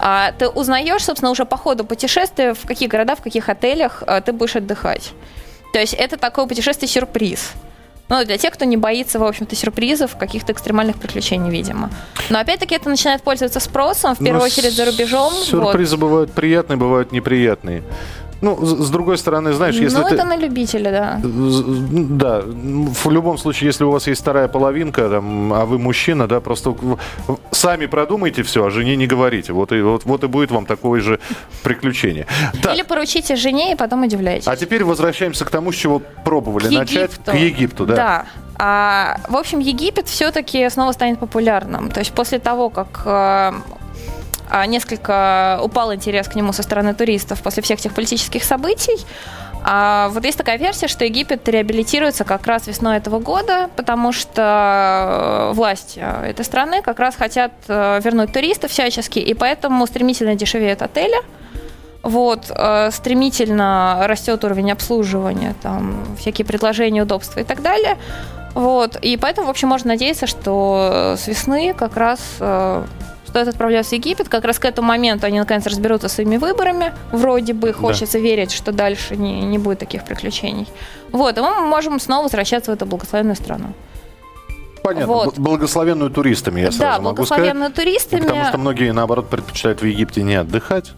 а, 0.00 0.32
ты 0.32 0.48
узнаешь, 0.48 1.04
собственно, 1.04 1.30
уже 1.30 1.44
по 1.44 1.56
ходу 1.56 1.84
путешествия, 1.84 2.54
в 2.54 2.66
какие 2.66 2.88
города, 2.88 3.14
в 3.14 3.22
каких 3.22 3.48
отелях 3.48 4.02
э, 4.04 4.20
ты 4.22 4.32
будешь 4.32 4.56
отдыхать. 4.56 5.12
То 5.72 5.78
есть 5.78 5.94
это 5.94 6.16
такое 6.16 6.46
путешествие-сюрприз. 6.46 7.52
Ну, 8.08 8.24
для 8.24 8.38
тех, 8.38 8.54
кто 8.54 8.64
не 8.64 8.76
боится, 8.76 9.18
в 9.18 9.24
общем-то, 9.24 9.56
сюрпризов, 9.56 10.16
каких-то 10.16 10.52
экстремальных 10.52 10.96
приключений, 10.96 11.50
видимо. 11.50 11.90
Но 12.30 12.38
опять-таки 12.38 12.74
это 12.74 12.88
начинает 12.88 13.22
пользоваться 13.22 13.58
спросом, 13.58 14.14
в 14.14 14.18
первую 14.18 14.38
Ну, 14.40 14.44
очередь 14.46 14.74
за 14.74 14.84
рубежом. 14.84 15.32
вот. 15.32 15.44
Сюрпризы 15.44 15.96
бывают 15.96 16.32
приятные, 16.32 16.76
бывают 16.76 17.10
неприятные. 17.12 17.82
Ну, 18.40 18.64
с, 18.64 18.90
другой 18.90 19.16
стороны, 19.16 19.52
знаешь, 19.52 19.76
если 19.76 19.98
ну, 19.98 20.08
ты... 20.08 20.14
это 20.14 20.24
на 20.24 20.36
любителя, 20.36 20.90
да. 20.90 21.20
З- 21.22 21.64
Да, 21.90 22.42
в 22.44 23.10
любом 23.10 23.38
случае, 23.38 23.68
если 23.68 23.84
у 23.84 23.90
вас 23.90 24.06
есть 24.06 24.20
вторая 24.20 24.48
половинка, 24.48 25.08
там, 25.08 25.52
а 25.52 25.64
вы 25.64 25.78
мужчина, 25.78 26.26
да, 26.26 26.40
просто 26.40 26.74
сами 27.50 27.86
продумайте 27.86 28.42
все, 28.42 28.64
а 28.66 28.70
жене 28.70 28.96
не 28.96 29.06
говорите. 29.06 29.52
Вот 29.52 29.72
и, 29.72 29.80
вот, 29.80 30.04
вот 30.04 30.24
и 30.24 30.26
будет 30.26 30.50
вам 30.50 30.66
такое 30.66 31.00
же 31.00 31.18
приключение. 31.62 32.26
Так, 32.62 32.74
Или 32.74 32.82
поручите 32.82 33.36
жене 33.36 33.72
и 33.72 33.76
потом 33.76 34.02
удивляйтесь. 34.04 34.48
а 34.48 34.56
теперь 34.56 34.84
возвращаемся 34.84 35.44
к 35.44 35.50
тому, 35.50 35.72
с 35.72 35.76
чего 35.76 36.02
пробовали 36.24 36.68
К 36.68 36.72
начать. 36.78 37.10
Египту. 37.12 37.30
К 37.30 37.34
Египту, 37.34 37.86
да. 37.86 37.94
Да. 37.94 38.24
А, 38.58 39.18
в 39.28 39.36
общем, 39.36 39.58
Египет 39.60 40.08
все-таки 40.08 40.68
снова 40.70 40.92
станет 40.92 41.18
популярным. 41.18 41.90
То 41.90 42.00
есть 42.00 42.12
после 42.12 42.38
того, 42.38 42.70
как 42.70 43.02
э, 43.04 43.52
несколько 44.66 45.58
упал 45.62 45.94
интерес 45.94 46.28
к 46.28 46.34
нему 46.34 46.52
со 46.52 46.62
стороны 46.62 46.94
туристов 46.94 47.42
после 47.42 47.62
всех 47.62 47.80
тех 47.80 47.94
политических 47.94 48.44
событий, 48.44 49.04
а, 49.68 50.10
вот 50.10 50.24
есть 50.24 50.38
такая 50.38 50.58
версия, 50.58 50.86
что 50.86 51.04
Египет 51.04 51.48
реабилитируется 51.48 52.22
как 52.22 52.46
раз 52.46 52.68
весной 52.68 52.98
этого 52.98 53.18
года, 53.18 53.68
потому 53.74 54.12
что 54.12 55.50
э, 55.50 55.54
власти 55.54 56.00
э, 56.00 56.30
этой 56.30 56.44
страны 56.44 56.82
как 56.82 57.00
раз 57.00 57.16
хотят 57.16 57.50
э, 57.66 58.00
вернуть 58.00 58.32
туристов 58.32 58.70
всячески, 58.70 59.18
и 59.18 59.34
поэтому 59.34 59.84
стремительно 59.88 60.36
дешевеют 60.36 60.82
отели. 60.82 61.16
Вот, 62.04 62.44
стремительно 62.92 64.04
растет 64.04 64.44
уровень 64.44 64.70
обслуживания, 64.70 65.56
там, 65.60 66.04
всякие 66.16 66.44
предложения, 66.44 67.02
удобства 67.02 67.40
и 67.40 67.42
так 67.42 67.62
далее. 67.62 67.96
Вот, 68.54 68.94
и 69.02 69.16
поэтому, 69.16 69.48
в 69.48 69.50
общем, 69.50 69.66
можно 69.66 69.88
надеяться, 69.88 70.28
что 70.28 71.16
с 71.18 71.26
весны 71.26 71.74
как 71.76 71.96
раз 71.96 72.20
стоит 73.36 73.48
отправляться 73.48 73.90
в 73.90 73.98
Египет. 73.98 74.30
Как 74.30 74.44
раз 74.46 74.58
к 74.58 74.64
этому 74.64 74.88
моменту 74.88 75.26
они 75.26 75.38
наконец 75.38 75.66
разберутся 75.66 76.08
со 76.08 76.14
своими 76.14 76.38
выборами. 76.38 76.94
Вроде 77.12 77.52
бы 77.52 77.72
хочется 77.74 78.18
верить, 78.18 78.50
что 78.50 78.72
дальше 78.72 79.14
не, 79.16 79.42
не 79.42 79.58
будет 79.58 79.78
таких 79.78 80.04
приключений. 80.04 80.66
Вот, 81.12 81.36
и 81.36 81.40
мы 81.42 81.60
можем 81.60 82.00
снова 82.00 82.24
возвращаться 82.24 82.70
в 82.70 82.74
эту 82.74 82.86
благословенную 82.86 83.36
страну. 83.36 83.74
Понятно. 84.82 85.06
Вот. 85.06 85.38
Благословенную 85.38 86.10
туристами, 86.10 86.60
я 86.60 86.72
сразу 86.72 86.78
да, 86.78 87.00
могу 87.00 87.26
сказать. 87.26 87.42
благословенную 87.42 87.72
туристами. 87.72 88.20
Потому 88.22 88.44
что 88.44 88.58
многие, 88.58 88.92
наоборот, 88.92 89.28
предпочитают 89.28 89.82
в 89.82 89.84
Египте 89.84 90.22
не 90.22 90.36
отдыхать 90.36 90.92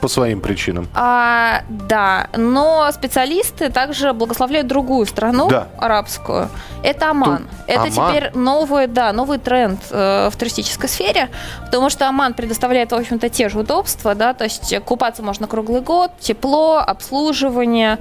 по 0.00 0.08
своим 0.08 0.40
причинам. 0.40 0.86
А, 0.94 1.62
да, 1.68 2.28
но 2.36 2.90
специалисты 2.92 3.70
также 3.70 4.12
благословляют 4.12 4.66
другую 4.66 5.06
страну, 5.06 5.48
Да. 5.48 5.68
арабскую. 5.78 6.48
Это 6.82 7.10
Оман. 7.10 7.38
Ту- 7.38 7.44
Это 7.66 7.82
Оман? 7.82 7.92
теперь 8.12 8.30
новый, 8.34 8.86
да, 8.86 9.12
новый 9.12 9.38
тренд 9.38 9.80
э, 9.90 10.28
в 10.32 10.36
туристической 10.36 10.88
сфере, 10.88 11.28
потому 11.64 11.90
что 11.90 12.08
Оман 12.08 12.34
предоставляет, 12.34 12.92
в 12.92 12.94
общем-то, 12.94 13.28
те 13.28 13.48
же 13.48 13.58
удобства, 13.58 14.14
да, 14.14 14.34
то 14.34 14.44
есть 14.44 14.74
купаться 14.84 15.22
можно 15.22 15.46
круглый 15.46 15.80
год, 15.80 16.12
тепло, 16.20 16.78
обслуживание, 16.78 17.98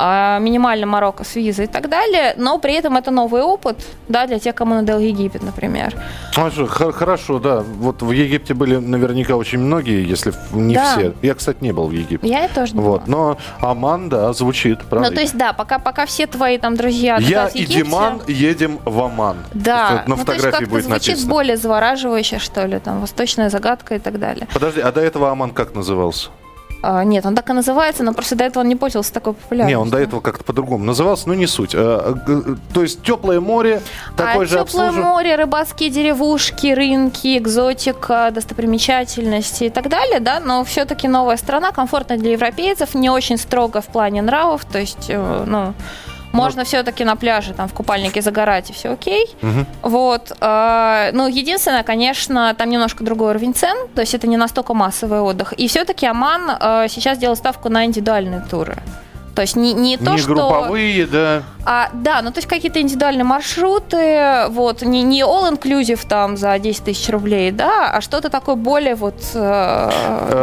а, 0.00 0.38
минимально 0.38 0.86
Марокко 0.86 1.24
с 1.24 1.34
визой 1.34 1.64
и 1.64 1.68
так 1.68 1.88
далее, 1.88 2.34
но 2.36 2.58
при 2.58 2.74
этом 2.74 2.96
это 2.96 3.10
новый 3.10 3.42
опыт, 3.42 3.84
да, 4.08 4.26
для 4.26 4.38
тех, 4.38 4.54
кому 4.54 4.74
надел 4.74 4.98
Египет, 5.00 5.42
например. 5.42 5.94
А 6.36 6.50
хорошо, 6.76 7.38
да. 7.40 7.64
Вот 7.80 8.02
в 8.02 8.10
Египте 8.12 8.54
были 8.54 8.76
наверняка 8.76 9.34
очень 9.36 9.58
многие, 9.58 10.06
если 10.08 10.32
не 10.52 10.74
Да. 10.74 10.92
все. 10.92 11.14
Я, 11.22 11.34
кстати, 11.38 11.58
не 11.60 11.72
был 11.72 11.88
в 11.88 11.92
Египте. 11.92 12.28
Я 12.28 12.48
тоже 12.48 12.74
не 12.74 12.80
Вот, 12.80 13.06
была. 13.06 13.38
но 13.60 13.66
Аман, 13.66 14.08
да, 14.08 14.32
звучит, 14.32 14.80
правда. 14.82 15.08
Ну, 15.08 15.14
то 15.14 15.20
есть, 15.20 15.36
да, 15.36 15.52
пока, 15.52 15.78
пока 15.78 16.06
все 16.06 16.26
твои 16.26 16.58
там 16.58 16.76
друзья 16.76 17.16
Я 17.18 17.48
и 17.48 17.60
Египте, 17.62 17.82
Диман 17.82 18.22
едем 18.26 18.78
в 18.84 19.00
Аман. 19.00 19.38
Да, 19.54 20.04
на 20.06 20.14
ну, 20.14 20.16
фотографии 20.16 20.64
будет 20.66 20.84
звучит 20.84 21.08
написано. 21.08 21.30
более 21.30 21.56
завораживающе, 21.56 22.38
что 22.38 22.66
ли, 22.66 22.78
там, 22.78 23.00
восточная 23.00 23.50
загадка 23.50 23.94
и 23.94 23.98
так 23.98 24.18
далее. 24.18 24.46
Подожди, 24.52 24.80
а 24.80 24.92
до 24.92 25.00
этого 25.00 25.30
Аман 25.30 25.50
как 25.50 25.74
назывался? 25.74 26.28
А, 26.80 27.02
нет, 27.02 27.26
он 27.26 27.34
так 27.34 27.50
и 27.50 27.52
называется, 27.52 28.04
но 28.04 28.12
просто 28.12 28.36
до 28.36 28.44
этого 28.44 28.62
он 28.62 28.68
не 28.68 28.76
пользовался 28.76 29.12
такой 29.12 29.32
популярностью. 29.34 29.78
Не, 29.78 29.82
он 29.82 29.90
до 29.90 29.98
этого 29.98 30.20
как-то 30.20 30.44
по-другому 30.44 30.84
назывался, 30.84 31.26
но 31.28 31.34
не 31.34 31.46
суть. 31.48 31.72
А, 31.74 32.12
г- 32.12 32.56
То 32.72 32.82
есть 32.82 33.02
теплое 33.02 33.40
море, 33.40 33.82
такое 34.16 34.42
а 34.42 34.46
же 34.46 34.50
теплое 34.50 34.62
обслуживание. 34.62 35.02
море, 35.04 35.34
рыбацкие 35.36 35.90
деревушки, 35.90 36.72
рынки, 36.72 37.36
экзотика, 37.38 38.30
достопримечательности 38.32 39.64
и 39.64 39.70
так 39.70 39.88
далее, 39.88 40.20
да, 40.20 40.38
но 40.40 40.62
все-таки 40.64 41.08
новая 41.08 41.36
страна, 41.36 41.72
комфортная 41.72 42.16
для 42.18 42.32
европейцев, 42.32 42.94
не 42.94 43.10
очень 43.10 43.38
строго 43.38 43.80
в 43.80 43.86
плане 43.86 44.22
нравов, 44.22 44.64
то 44.64 44.78
есть, 44.78 45.06
э, 45.08 45.44
ну, 45.46 45.74
можно 46.32 46.64
все-таки 46.64 47.04
на 47.04 47.16
пляже 47.16 47.54
там 47.54 47.68
в 47.68 47.72
купальнике 47.72 48.22
загорать 48.22 48.70
и 48.70 48.72
все 48.72 48.92
окей. 48.92 49.26
Мгм. 49.42 49.66
Вот. 49.82 50.32
э, 50.40 51.10
Ну, 51.12 51.28
единственное, 51.28 51.82
конечно, 51.82 52.54
там 52.56 52.70
немножко 52.70 53.04
другой 53.04 53.30
уровень 53.30 53.54
цен, 53.54 53.76
то 53.94 54.00
есть 54.00 54.14
это 54.14 54.26
не 54.26 54.36
настолько 54.36 54.74
массовый 54.74 55.20
отдых. 55.20 55.52
И 55.54 55.68
все-таки 55.68 56.06
Оман 56.06 56.50
э, 56.50 56.86
сейчас 56.88 57.18
делает 57.18 57.38
ставку 57.38 57.68
на 57.68 57.84
индивидуальные 57.84 58.44
туры. 58.50 58.76
То 59.34 59.42
есть 59.42 59.56
не, 59.56 59.72
не 59.72 59.96
то, 59.96 60.12
не 60.12 60.18
что... 60.18 60.34
групповые, 60.34 61.06
да. 61.06 61.42
А, 61.70 61.90
да, 61.92 62.22
ну 62.22 62.30
то 62.30 62.38
есть 62.38 62.48
какие-то 62.48 62.80
индивидуальные 62.80 63.24
маршруты, 63.24 64.46
вот, 64.48 64.80
не, 64.80 65.02
не 65.02 65.20
all-inclusive 65.20 66.00
там 66.08 66.38
за 66.38 66.58
10 66.58 66.84
тысяч 66.84 67.10
рублей, 67.10 67.50
да, 67.50 67.90
а 67.90 68.00
что-то 68.00 68.30
такое 68.30 68.54
более 68.54 68.94
вот 68.94 69.16
э, 69.34 69.90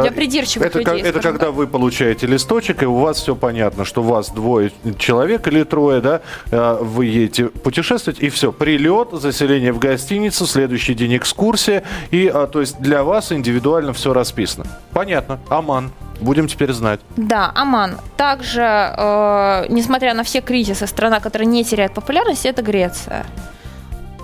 для 0.02 0.10
Э, 0.10 0.12
придирчивых 0.12 0.68
Это, 0.68 0.78
людей. 0.78 1.02
как- 1.02 1.10
это 1.10 1.20
когда 1.20 1.46
так. 1.46 1.54
вы 1.54 1.66
получаете 1.66 2.28
листочек, 2.28 2.84
и 2.84 2.86
у 2.86 2.94
вас 2.94 3.16
все 3.16 3.34
понятно, 3.34 3.84
что 3.84 4.02
у 4.02 4.04
вас 4.04 4.30
двое 4.30 4.70
человек 4.98 5.48
или 5.48 5.64
трое, 5.64 6.00
да, 6.00 6.20
э, 6.52 6.78
вы 6.80 7.06
едете 7.06 7.46
путешествовать, 7.46 8.20
и 8.20 8.28
все, 8.28 8.52
прилет, 8.52 9.08
заселение 9.10 9.72
в 9.72 9.80
гостиницу, 9.80 10.46
следующий 10.46 10.94
день 10.94 11.16
экскурсия, 11.16 11.82
и, 12.12 12.30
а, 12.32 12.46
то 12.46 12.60
есть 12.60 12.78
для 12.78 13.02
вас 13.02 13.32
индивидуально 13.32 13.92
все 13.92 14.12
расписано. 14.12 14.66
Понятно. 14.92 15.40
Аман. 15.48 15.90
Будем 16.20 16.48
теперь 16.48 16.72
знать. 16.72 17.00
Да, 17.16 17.52
Оман. 17.54 17.98
Также, 18.16 18.62
э, 18.62 19.66
несмотря 19.68 20.14
на 20.14 20.22
все 20.22 20.40
кризисы, 20.40 20.86
страна, 20.86 21.15
которая 21.20 21.48
не 21.48 21.64
теряет 21.64 21.92
популярность, 21.94 22.46
это 22.46 22.62
Греция. 22.62 23.26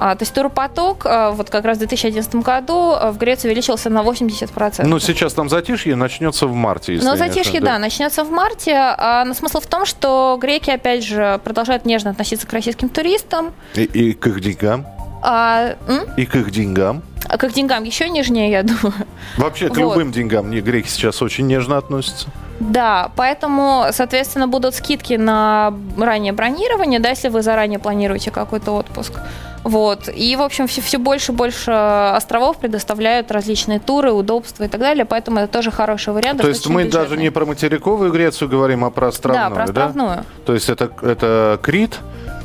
А, 0.05 0.17
то 0.17 0.23
есть 0.23 0.35
туропоток 0.35 1.07
э, 1.07 1.31
вот 1.31 1.49
как 1.49 1.65
раз 1.65 1.77
в 1.77 1.81
2011 1.81 2.35
году 2.37 2.93
э, 2.93 3.13
в 3.13 3.19
Греции 3.19 3.47
увеличился 3.47 3.89
на 3.89 4.01
80%. 4.01 4.85
Ну, 4.85 4.99
сейчас 4.99 5.33
там 5.33 5.49
затишье 5.49 5.95
начнется 5.95 6.49
в 6.49 6.55
марте. 6.55 6.95
не 7.13 7.17
затишье, 7.17 7.43
ошибаюсь. 7.43 7.65
да, 7.65 7.79
начнется 7.79 8.25
в 8.25 8.31
марте. 8.33 8.75
А, 8.75 9.25
но 9.25 9.33
смысл 9.33 9.61
в 9.61 9.67
том, 9.67 9.87
что 9.87 10.37
греки, 10.41 10.71
опять 10.71 11.05
же, 11.05 11.41
продолжают 11.45 11.85
нежно 11.85 12.11
относиться 12.11 12.49
к 12.49 12.53
российским 12.53 12.89
туристам. 12.89 13.53
И, 13.77 13.85
и 13.85 14.13
к 14.13 14.27
их 14.27 14.41
деньгам. 14.41 14.87
А, 15.23 15.77
м? 15.87 16.01
И 16.17 16.27
к 16.27 16.35
их 16.37 16.51
деньгам. 16.51 17.03
А 17.29 17.39
к 17.39 17.49
деньгам 17.53 17.85
еще 17.85 18.09
нежнее, 18.09 18.51
я 18.51 18.63
думаю. 18.65 18.93
Вообще, 19.37 19.69
к 19.69 19.77
Вот. 19.77 19.79
любым 19.79 20.13
деньгам 20.13 20.51
не 20.51 20.61
греки 20.61 20.89
сейчас 20.89 21.23
очень 21.23 21.47
нежно 21.47 21.79
относятся. 21.79 22.29
Да, 22.61 23.11
поэтому, 23.17 23.87
соответственно, 23.93 24.47
будут 24.49 24.75
скидки 24.75 25.15
на 25.15 25.73
раннее 25.97 26.33
бронирование, 26.33 27.01
да, 27.01 27.11
если 27.11 27.29
вы 27.29 27.43
заранее 27.43 27.79
планируете 27.79 28.31
какой-то 28.31 28.73
отпуск. 28.73 29.15
Вот. 29.65 30.09
И, 30.13 30.35
в 30.37 30.43
общем, 30.43 30.67
все, 30.67 30.81
все 30.81 30.99
больше 30.99 31.31
и 31.33 31.35
больше 31.35 31.71
островов 31.71 32.59
предоставляют 32.59 33.31
различные 33.31 33.79
туры, 33.79 34.11
удобства 34.13 34.65
и 34.65 34.69
так 34.69 34.81
далее, 34.81 35.05
поэтому 35.05 35.39
это 35.39 35.53
тоже 35.53 35.71
хороший 35.71 36.13
вариант. 36.13 36.41
То 36.43 36.49
есть 36.49 36.67
мы 36.69 36.85
даже 36.85 37.05
бюджетный. 37.11 37.23
не 37.25 37.31
про 37.31 37.47
материковую 37.47 38.11
Грецию 38.13 38.49
говорим, 38.49 38.85
а 38.85 38.91
про 38.91 39.09
островную, 39.09 39.49
Да, 39.51 39.55
про 39.55 39.65
островную. 39.65 40.25
То 40.45 40.55
есть 40.55 40.69
это, 40.69 40.91
это 41.03 41.61
Крит 41.63 41.99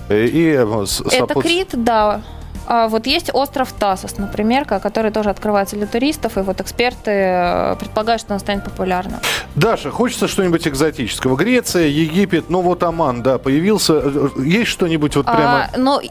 э, 0.10 0.26
и 0.26 0.50
э, 0.52 0.86
с- 0.86 1.02
Это 1.02 1.18
сопут- 1.34 1.44
Крит, 1.44 1.70
да. 1.74 2.22
А 2.70 2.88
вот 2.90 3.08
есть 3.08 3.30
остров 3.34 3.72
Тасос, 3.72 4.18
например, 4.18 4.66
ко- 4.66 4.80
который 4.80 5.10
тоже 5.12 5.30
открывается 5.30 5.76
для 5.78 5.88
туристов, 5.88 6.38
и 6.38 6.42
вот 6.42 6.60
эксперты 6.60 7.12
э, 7.12 7.76
предполагают, 7.80 8.22
что 8.22 8.34
он 8.34 8.40
станет 8.42 8.64
популярным. 8.66 9.20
Даша, 9.56 9.90
хочется 9.90 10.28
что-нибудь 10.28 10.68
экзотического? 10.68 11.36
Греция, 11.38 11.88
Египет, 11.88 12.50
ну 12.50 12.62
вот 12.62 12.84
Оман, 12.84 13.24
да, 13.24 13.38
появился. 13.38 13.94
Э, 14.04 14.28
Есть 14.38 14.72
что-нибудь 14.72 15.16
вот 15.16 15.26
прямо 15.26 15.70
А, 15.74 15.78
но 15.78 16.02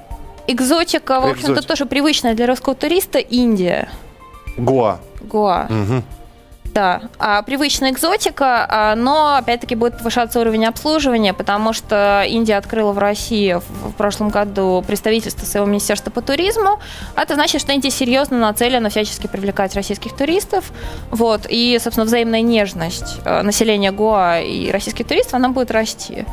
экзотика, 0.47 1.21
в 1.21 1.27
общем-то, 1.27 1.63
тоже 1.63 1.85
привычная 1.87 2.35
для 2.35 2.47
русского 2.47 2.75
туриста 2.75 3.19
Индия. 3.19 3.89
Гоа? 4.57 4.99
Гоа. 5.21 5.67
Мгм. 5.69 6.03
Да, 6.77 7.01
а, 7.19 7.41
привычная 7.41 7.91
экзотика, 7.91 8.67
а, 8.69 8.95
но 8.97 9.37
опять-таки 9.37 9.75
будет 9.75 9.97
повышаться 9.97 10.39
уровень 10.41 10.67
обслуживания, 10.67 11.33
потому 11.33 11.73
что 11.73 12.23
Индия 12.29 12.59
открыла 12.59 12.93
в 12.93 12.99
России 12.99 13.55
в, 13.55 13.93
в 13.93 13.93
прошлом 13.95 14.29
году 14.29 14.85
представительство 14.87 15.47
своего 15.47 15.67
министерства 15.67 16.11
по 16.11 16.21
туризму. 16.21 16.79
А 17.15 17.23
Это 17.23 17.33
значит, 17.33 17.63
что 17.63 17.73
Индия 17.73 17.89
серьезно 17.89 18.39
нацелена 18.39 18.91
всячески 18.91 19.27
привлекать 19.27 19.75
российских 19.75 20.15
туристов. 20.15 20.71
Вот, 21.11 21.47
и, 21.49 21.79
собственно, 21.81 22.05
взаимная 22.05 22.43
нежность 22.43 23.21
э, 23.25 23.41
населения 23.41 23.91
Гоа 23.91 24.41
и 24.41 24.71
российских 24.71 25.07
туристов, 25.07 25.33
она 25.33 25.49
будет 25.49 25.71
расти. 25.71 26.27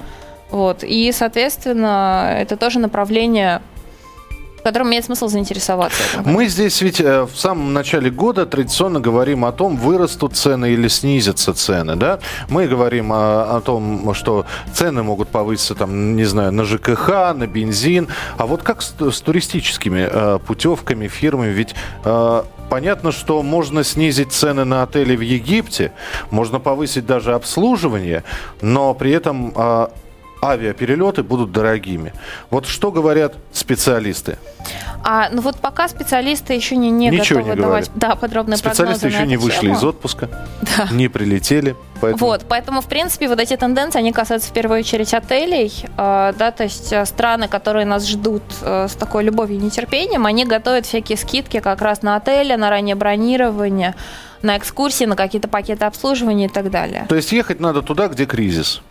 Вот, 0.51 0.83
и, 0.83 1.13
соответственно, 1.13 2.35
это 2.37 2.57
тоже 2.57 2.79
направление, 2.79 3.61
которым 4.63 4.89
имеет 4.89 5.05
смысл 5.05 5.27
заинтересоваться. 5.27 6.01
Мы 6.25 6.47
здесь 6.47 6.81
ведь 6.81 7.01
э, 7.01 7.23
в 7.23 7.37
самом 7.37 7.73
начале 7.73 8.09
года 8.09 8.45
традиционно 8.45 8.99
говорим 8.99 9.45
о 9.45 9.51
том, 9.51 9.77
вырастут 9.77 10.35
цены 10.35 10.71
или 10.71 10.87
снизятся 10.87 11.53
цены, 11.53 11.95
да? 11.95 12.19
Мы 12.49 12.67
говорим 12.67 13.11
о, 13.11 13.57
о 13.57 13.61
том, 13.61 14.13
что 14.13 14.45
цены 14.73 15.03
могут 15.03 15.29
повыситься, 15.29 15.75
там, 15.75 16.15
не 16.15 16.25
знаю, 16.25 16.51
на 16.51 16.63
ЖКХ, 16.63 17.33
на 17.35 17.47
бензин. 17.47 18.07
А 18.37 18.45
вот 18.45 18.63
как 18.63 18.81
с, 18.81 18.93
с 18.99 19.21
туристическими 19.21 20.07
э, 20.09 20.39
путевками, 20.39 21.07
фирмами? 21.07 21.51
Ведь 21.51 21.75
э, 22.05 22.43
понятно, 22.69 23.11
что 23.11 23.43
можно 23.43 23.83
снизить 23.83 24.31
цены 24.31 24.65
на 24.65 24.83
отели 24.83 25.15
в 25.15 25.21
Египте, 25.21 25.91
можно 26.31 26.59
повысить 26.59 27.05
даже 27.05 27.33
обслуживание, 27.33 28.23
но 28.61 28.93
при 28.93 29.11
этом 29.11 29.53
э, 29.55 29.87
авиаперелеты 30.43 31.23
будут 31.23 31.51
дорогими. 31.51 32.13
Вот 32.49 32.65
что 32.65 32.91
говорят 32.91 33.35
специалисты? 33.51 34.37
А, 35.03 35.29
ну 35.31 35.41
вот 35.41 35.57
пока 35.57 35.87
специалисты 35.89 36.53
еще 36.53 36.75
не, 36.77 36.89
не 36.89 37.09
Ничего 37.09 37.39
готовы 37.39 37.55
не 37.55 37.61
давать 37.61 37.89
говорят. 37.89 38.09
да, 38.11 38.15
подробные 38.15 38.57
Специалисты 38.57 39.07
еще 39.07 39.27
не 39.27 39.35
вышли 39.35 39.67
тему. 39.67 39.75
из 39.75 39.83
отпуска, 39.83 40.29
не 40.91 41.09
прилетели. 41.09 41.75
Поэтому... 41.99 42.25
Вот, 42.25 42.45
поэтому, 42.47 42.81
в 42.81 42.87
принципе, 42.87 43.27
вот 43.27 43.39
эти 43.39 43.55
тенденции, 43.55 43.99
они 43.99 44.11
касаются 44.11 44.49
в 44.49 44.53
первую 44.53 44.79
очередь 44.79 45.13
отелей, 45.13 45.73
э, 45.97 46.33
да, 46.37 46.51
то 46.51 46.63
есть 46.63 46.91
э, 46.91 47.05
страны, 47.05 47.47
которые 47.47 47.85
нас 47.85 48.07
ждут 48.07 48.43
э, 48.61 48.87
с 48.89 48.93
такой 48.93 49.23
любовью 49.23 49.57
и 49.57 49.61
нетерпением, 49.61 50.25
они 50.25 50.45
готовят 50.45 50.85
всякие 50.85 51.17
скидки 51.17 51.59
как 51.59 51.81
раз 51.81 52.01
на 52.01 52.15
отели, 52.15 52.55
на 52.55 52.69
раннее 52.69 52.95
бронирование, 52.95 53.95
на 54.41 54.57
экскурсии, 54.57 55.05
на 55.05 55.15
какие-то 55.15 55.47
пакеты 55.47 55.85
обслуживания 55.85 56.45
и 56.45 56.49
так 56.49 56.69
далее. 56.69 57.05
То 57.07 57.15
есть 57.15 57.31
ехать 57.31 57.59
надо 57.59 57.81
туда, 57.81 58.07
где 58.07 58.25
кризис. 58.25 58.81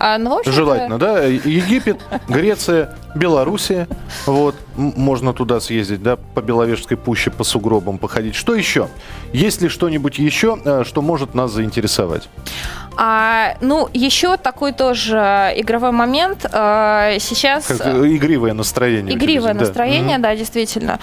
А, 0.00 0.16
ну, 0.16 0.40
Желательно, 0.44 0.96
да? 0.96 1.24
Египет, 1.24 2.00
Греция, 2.28 2.94
Белоруссия. 3.16 3.88
Вот, 4.26 4.54
можно 4.76 5.32
туда 5.32 5.58
съездить, 5.58 6.02
да, 6.04 6.16
по 6.16 6.40
Беловежской 6.40 6.96
пуще, 6.96 7.30
по 7.32 7.42
сугробам 7.42 7.98
походить. 7.98 8.36
Что 8.36 8.54
еще? 8.54 8.86
Есть 9.32 9.60
ли 9.60 9.68
что-нибудь 9.68 10.18
еще, 10.20 10.56
э, 10.64 10.84
что 10.86 11.02
может 11.02 11.34
нас 11.34 11.50
заинтересовать? 11.50 12.28
А, 12.96 13.56
ну, 13.60 13.88
еще 13.92 14.36
такой 14.36 14.72
тоже 14.72 15.52
игровой 15.56 15.90
момент. 15.90 16.44
э, 16.44 17.16
Сейчас... 17.18 17.66
Как 17.66 17.80
э, 17.84 18.06
игривое 18.14 18.52
настроение. 18.52 19.14
тебя 19.16 19.24
Игривое 19.24 19.54
да. 19.54 19.60
настроение, 19.60 20.14
Мгм. 20.18 20.22
да, 20.22 20.36
действительно. 20.36 21.00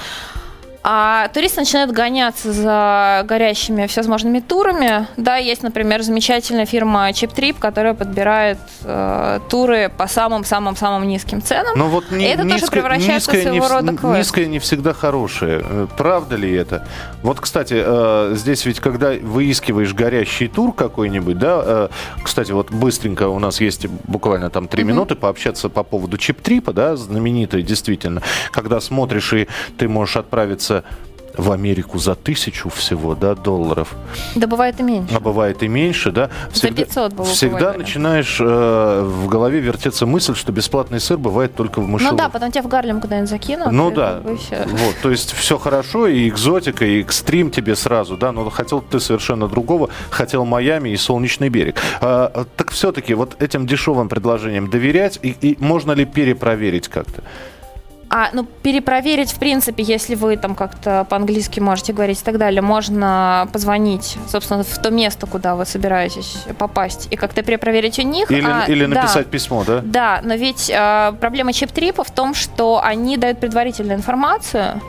А 0.88 1.30
туристы 1.30 1.62
начинают 1.62 1.90
гоняться 1.92 2.54
за 2.54 3.24
горящими 3.28 3.88
всевозможными 3.88 4.40
турами. 4.40 5.08
Да, 5.18 5.38
есть, 5.38 5.64
например, 5.64 6.04
замечательная 6.04 6.68
фирма 6.68 7.10
Chip 7.10 7.34
Trip, 7.34 7.56
которая 7.58 7.96
подбирает 7.96 8.60
э, 8.84 9.40
туры 9.50 9.92
по 9.98 10.06
самым-самым-самым 10.06 11.08
низким 11.08 11.42
ценам. 11.42 11.76
Но 11.76 11.88
вот 11.88 12.12
ни- 12.12 12.24
Это 12.24 12.44
тоже 12.44 12.54
низко- 12.56 12.72
превращается 12.72 13.32
в 13.32 13.34
низкое 13.34 13.52
не 13.52 13.60
своего 13.60 13.66
вс- 13.66 13.70
рода 13.82 13.98
квест. 13.98 14.18
Низкое 14.20 14.46
не 14.46 14.60
всегда 14.60 14.94
хорошее. 14.94 15.62
Э, 15.68 15.88
Правда 15.98 16.36
ли 16.36 16.54
это? 16.54 16.88
Вот, 17.24 17.40
кстати, 17.40 17.82
э, 17.84 18.34
здесь 18.36 18.64
ведь, 18.68 18.80
когда 18.80 19.14
выискиваешь 19.14 19.92
горящий 19.96 20.48
тур 20.48 20.72
какой-нибудь, 20.72 21.40
да, 21.40 21.64
э, 21.66 21.88
кстати, 22.24 22.52
вот 22.52 22.70
быстренько 22.70 23.28
у 23.30 23.40
нас 23.40 23.60
есть 23.60 23.88
буквально 23.88 24.52
там 24.52 24.68
три 24.68 24.84
минуты 24.84 25.16
пообщаться 25.16 25.68
по 25.70 25.82
поводу 25.82 26.20
чип-трипа, 26.20 26.74
да, 26.74 26.96
знаменитой 26.96 27.64
действительно, 27.64 28.22
когда 28.52 28.80
смотришь 28.80 29.34
и 29.34 29.48
ты 29.80 29.88
можешь 29.88 30.18
отправиться 30.18 30.75
в 31.38 31.52
Америку 31.52 31.98
за 32.00 32.16
тысячу 32.16 32.70
всего, 32.70 33.16
да, 33.16 33.36
долларов. 33.36 33.96
Да 34.36 34.48
бывает 34.48 34.80
и 34.80 34.84
меньше. 34.84 35.14
А 35.16 35.20
бывает 35.20 35.64
и 35.64 35.68
меньше, 35.68 36.12
да. 36.12 36.30
Всегда, 36.52 36.70
за 36.70 36.86
500 36.86 37.14
было 37.14 37.26
Всегда 37.26 37.60
говорили. 37.60 37.82
начинаешь 37.82 38.38
э, 38.40 39.04
в 39.06 39.28
голове 39.28 39.60
вертеться 39.60 40.06
мысль, 40.06 40.36
что 40.36 40.52
бесплатный 40.52 41.00
сыр 41.00 41.18
бывает 41.18 41.56
только 41.56 41.82
в 41.82 41.88
мышеловке. 41.88 42.12
Ну 42.12 42.18
да, 42.18 42.30
потом 42.30 42.52
тебя 42.52 42.64
в 42.64 42.68
Гарлем 42.68 43.02
куда-нибудь 43.02 43.30
закинут. 43.30 43.72
Ну 43.72 43.92
да. 43.92 44.22
Вот, 44.24 44.96
то 45.02 45.12
есть 45.12 45.34
все 45.34 45.58
хорошо, 45.58 46.08
и 46.08 46.30
экзотика, 46.30 46.86
и 46.86 47.02
экстрим 47.02 47.52
тебе 47.52 47.76
сразу, 47.76 48.18
да, 48.18 48.32
но 48.32 48.50
хотел 48.50 48.82
ты 48.82 49.00
совершенно 49.00 49.48
другого, 49.48 49.90
хотел 50.10 50.46
Майами 50.46 50.90
и 50.90 50.98
Солнечный 50.98 51.50
берег. 51.50 51.76
А, 52.02 52.46
так 52.56 52.72
все-таки 52.72 53.14
вот 53.14 53.42
этим 53.42 53.68
дешевым 53.68 54.10
предложениям 54.10 54.70
доверять, 54.70 55.20
и, 55.22 55.36
и 55.42 55.58
можно 55.60 55.92
ли 55.92 56.06
перепроверить 56.06 56.88
как-то? 56.88 57.24
А, 58.10 58.30
ну, 58.34 58.46
перепроверить, 58.46 59.32
в 59.32 59.40
принципе, 59.40 59.84
если 59.84 60.16
вы 60.16 60.38
там 60.38 60.56
как-то 60.56 61.06
по-английски 61.10 61.60
можете 61.60 61.92
говорить 61.92 62.22
и 62.22 62.24
так 62.24 62.38
далее, 62.38 62.62
можно 62.62 63.50
позвонить, 63.52 64.18
собственно, 64.28 64.64
в 64.64 64.78
то 64.78 64.92
место, 64.92 65.26
куда 65.26 65.56
вы 65.56 65.66
собираетесь 65.66 66.38
попасть, 66.58 67.08
и 67.10 67.16
как-то 67.16 67.42
перепроверить 67.42 68.00
у 68.00 68.04
них. 68.04 68.30
Или, 68.32 68.46
а, 68.46 68.66
или 68.68 68.86
написать 68.86 69.26
да, 69.26 69.32
письмо, 69.32 69.64
да? 69.66 69.82
Да, 69.84 70.22
но 70.24 70.36
ведь 70.36 70.70
э, 70.70 71.14
проблема 71.20 71.52
чип-трипа 71.52 72.04
в 72.04 72.12
том, 72.12 72.36
что 72.36 72.80
они 72.84 73.18
дают 73.18 73.40
предварительную 73.40 73.98
информацию, 73.98 74.82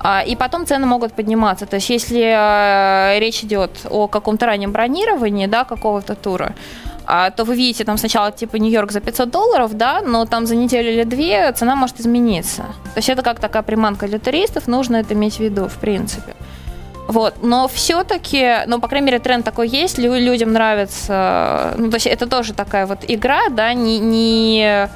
а, 0.00 0.22
и 0.22 0.34
потом 0.34 0.66
цены 0.66 0.86
могут 0.86 1.12
подниматься. 1.12 1.66
То 1.66 1.76
есть, 1.76 1.90
если 1.90 2.22
э, 2.22 3.18
речь 3.20 3.44
идет 3.44 3.70
о 3.90 4.08
каком-то 4.08 4.46
раннем 4.46 4.72
бронировании, 4.72 5.46
да, 5.46 5.64
какого-то 5.64 6.14
тура, 6.14 6.54
а, 6.54 6.91
то 7.30 7.44
вы 7.44 7.56
видите 7.56 7.84
там 7.84 7.98
сначала 7.98 8.32
типа 8.32 8.56
Нью-Йорк 8.56 8.92
за 8.92 9.00
500 9.00 9.30
долларов, 9.30 9.76
да, 9.76 10.02
но 10.02 10.24
там 10.24 10.46
за 10.46 10.56
неделю 10.56 10.92
или 10.92 11.04
две 11.04 11.52
цена 11.52 11.76
может 11.76 12.00
измениться. 12.00 12.62
То 12.94 12.98
есть 12.98 13.08
это 13.08 13.22
как 13.22 13.40
такая 13.40 13.62
приманка 13.62 14.06
для 14.06 14.18
туристов, 14.18 14.68
нужно 14.68 14.96
это 14.96 15.14
иметь 15.14 15.36
в 15.36 15.40
виду, 15.40 15.68
в 15.68 15.76
принципе. 15.78 16.34
Вот, 17.08 17.34
но 17.42 17.68
все-таки, 17.68 18.64
ну, 18.66 18.80
по 18.80 18.88
крайней 18.88 19.06
мере, 19.06 19.18
тренд 19.18 19.44
такой 19.44 19.68
есть, 19.68 19.98
людям 19.98 20.52
нравится, 20.52 21.74
ну, 21.76 21.90
то 21.90 21.96
есть 21.96 22.06
это 22.06 22.26
тоже 22.26 22.54
такая 22.54 22.86
вот 22.86 23.00
игра, 23.08 23.48
да, 23.50 23.74
не, 23.74 23.98
не 23.98 24.88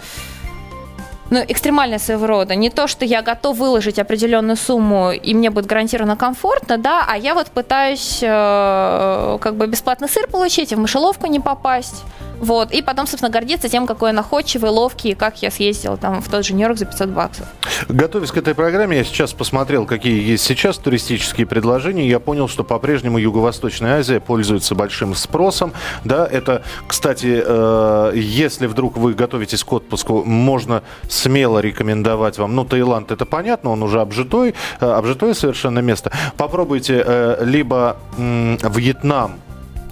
ну, 1.30 1.44
экстремальное 1.48 1.98
своего 1.98 2.26
рода. 2.26 2.54
Не 2.54 2.70
то, 2.70 2.86
что 2.86 3.04
я 3.04 3.22
готов 3.22 3.58
выложить 3.58 3.98
определенную 3.98 4.56
сумму, 4.56 5.10
и 5.10 5.34
мне 5.34 5.50
будет 5.50 5.66
гарантированно 5.66 6.16
комфортно, 6.16 6.78
да, 6.78 7.04
а 7.08 7.16
я 7.16 7.34
вот 7.34 7.46
пытаюсь 7.48 8.20
э, 8.22 9.38
как 9.40 9.54
бы 9.56 9.66
бесплатный 9.66 10.08
сыр 10.08 10.28
получить, 10.28 10.72
и 10.72 10.74
в 10.74 10.78
мышеловку 10.78 11.26
не 11.26 11.40
попасть. 11.40 12.04
Вот. 12.40 12.72
И 12.72 12.82
потом, 12.82 13.06
собственно, 13.06 13.30
гордиться 13.30 13.68
тем, 13.68 13.86
какой 13.86 14.10
я 14.10 14.12
находчивый, 14.12 14.70
ловкий, 14.70 15.14
как 15.14 15.42
я 15.42 15.50
съездил 15.50 15.96
там 15.96 16.20
в 16.20 16.28
тот 16.28 16.44
же 16.44 16.54
Нью-Йорк 16.54 16.78
за 16.78 16.86
500 16.86 17.08
баксов. 17.08 17.46
Готовясь 17.88 18.30
к 18.30 18.36
этой 18.36 18.54
программе, 18.54 18.98
я 18.98 19.04
сейчас 19.04 19.32
посмотрел, 19.32 19.86
какие 19.86 20.22
есть 20.22 20.44
сейчас 20.44 20.78
туристические 20.78 21.46
предложения. 21.46 22.08
Я 22.08 22.20
понял, 22.20 22.48
что 22.48 22.64
по-прежнему 22.64 23.18
Юго-Восточная 23.18 23.98
Азия 23.98 24.20
пользуется 24.20 24.74
большим 24.74 25.14
спросом. 25.14 25.72
Да, 26.04 26.26
это, 26.26 26.62
кстати, 26.86 27.42
э, 27.44 28.12
если 28.14 28.66
вдруг 28.66 28.96
вы 28.96 29.14
готовитесь 29.14 29.64
к 29.64 29.72
отпуску, 29.72 30.24
можно 30.24 30.82
смело 31.08 31.58
рекомендовать 31.58 32.38
вам. 32.38 32.54
Ну, 32.54 32.64
Таиланд, 32.64 33.10
это 33.10 33.26
понятно, 33.26 33.70
он 33.70 33.82
уже 33.82 34.00
обжитой, 34.00 34.54
э, 34.80 34.86
обжитое 34.86 35.34
совершенно 35.34 35.80
место. 35.80 36.12
Попробуйте 36.36 37.02
э, 37.04 37.44
либо 37.44 37.96
э, 38.16 38.56
Вьетнам, 38.68 39.40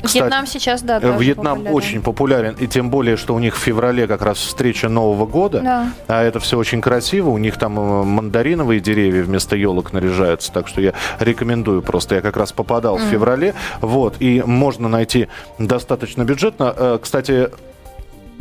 кстати, 0.04 0.22
Вьетнам 0.22 0.46
сейчас, 0.46 0.82
да, 0.82 0.98
э, 1.02 1.18
Вьетнам 1.18 1.58
популярен. 1.58 1.76
очень 1.76 2.02
популярен, 2.02 2.56
и 2.58 2.66
тем 2.66 2.90
более, 2.90 3.16
что 3.16 3.34
у 3.34 3.38
них 3.38 3.56
в 3.56 3.58
феврале 3.58 4.06
как 4.06 4.22
раз 4.22 4.38
встреча 4.38 4.88
Нового 4.88 5.26
года, 5.26 5.60
да. 5.60 5.88
а 6.08 6.22
это 6.22 6.40
все 6.40 6.58
очень 6.58 6.80
красиво, 6.80 7.30
у 7.30 7.38
них 7.38 7.58
там 7.58 7.78
э, 7.78 8.04
мандариновые 8.04 8.80
деревья 8.80 9.22
вместо 9.22 9.56
елок 9.56 9.92
наряжаются, 9.92 10.52
так 10.52 10.68
что 10.68 10.80
я 10.80 10.94
рекомендую 11.18 11.82
просто, 11.82 12.16
я 12.16 12.20
как 12.20 12.36
раз 12.36 12.52
попадал 12.52 12.98
mm. 12.98 13.06
в 13.06 13.10
феврале, 13.10 13.54
вот, 13.80 14.16
и 14.20 14.42
можно 14.44 14.88
найти 14.88 15.28
достаточно 15.58 16.24
бюджетно. 16.24 16.74
Э, 16.76 16.98
кстати, 17.00 17.50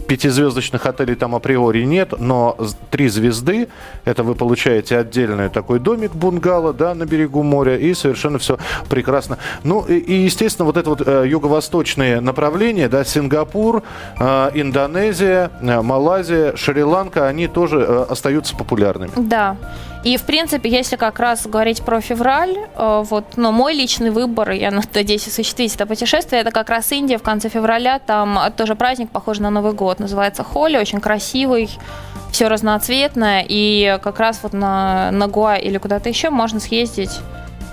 пятизвездочных 0.08 0.86
отелей 0.86 1.16
там 1.16 1.36
априори 1.36 1.84
нет, 1.84 2.14
но 2.20 2.58
три 2.92 3.08
звезды, 3.08 3.68
это 4.06 4.24
вы 4.24 4.36
получаете 4.36 4.98
отдельный 4.98 5.50
такой 5.50 5.80
домик 5.80 6.14
бунгало, 6.14 6.74
да, 6.74 6.94
на 6.94 7.06
берегу 7.06 7.44
моря, 7.44 7.78
и 7.78 7.94
совершенно 7.94 8.40
все 8.40 8.58
прекрасно. 8.90 9.38
Ну, 9.64 9.86
и, 9.86 9.96
и 9.96 10.14
естественно, 10.24 10.66
вот 10.66 10.78
это 10.78 10.90
вот 10.90 11.02
э, 11.06 11.26
юго-восточные 11.28 12.20
направления, 12.20 12.90
да, 12.90 13.04
Сингапур, 13.04 13.84
э, 14.20 14.52
Индонезия, 14.54 15.52
э, 15.62 15.82
Малайзия, 15.82 16.56
Шри-Ланка, 16.56 17.28
они 17.28 17.48
тоже 17.48 17.80
э, 17.80 18.06
остаются 18.10 18.56
популярными. 18.56 19.12
Да. 19.16 19.58
И, 20.04 20.18
в 20.18 20.24
принципе, 20.24 20.70
если 20.70 20.98
как 20.98 21.20
раз 21.20 21.48
говорить 21.48 21.82
про 21.82 22.02
февраль, 22.02 22.58
э, 22.76 23.04
вот, 23.10 23.38
ну, 23.38 23.52
мой 23.52 23.74
личный 23.74 24.10
выбор, 24.10 24.52
я 24.52 24.72
надеюсь, 24.72 25.28
осуществить 25.28 25.76
это 25.76 25.86
путешествие, 25.86 26.42
это 26.42 26.52
как 26.52 26.70
раз 26.70 26.92
Индия 26.92 27.18
в 27.18 27.24
конце 27.24 27.50
февраля, 27.50 28.00
там 28.00 28.38
тоже 28.58 28.76
праздник, 28.76 29.10
похож 29.12 29.40
на 29.40 29.50
Новый 29.50 29.72
год, 29.72 29.93
называется 30.00 30.44
Холи, 30.44 30.78
очень 30.78 31.00
красивый, 31.00 31.70
все 32.32 32.48
разноцветное, 32.48 33.46
и 33.48 34.00
как 34.04 34.20
раз 34.20 34.40
вот 34.44 34.54
на, 34.54 35.12
на 35.12 35.28
Гуа 35.28 35.56
или 35.56 35.78
куда-то 35.78 36.10
еще 36.10 36.30
можно 36.30 36.60
съездить 36.60 37.20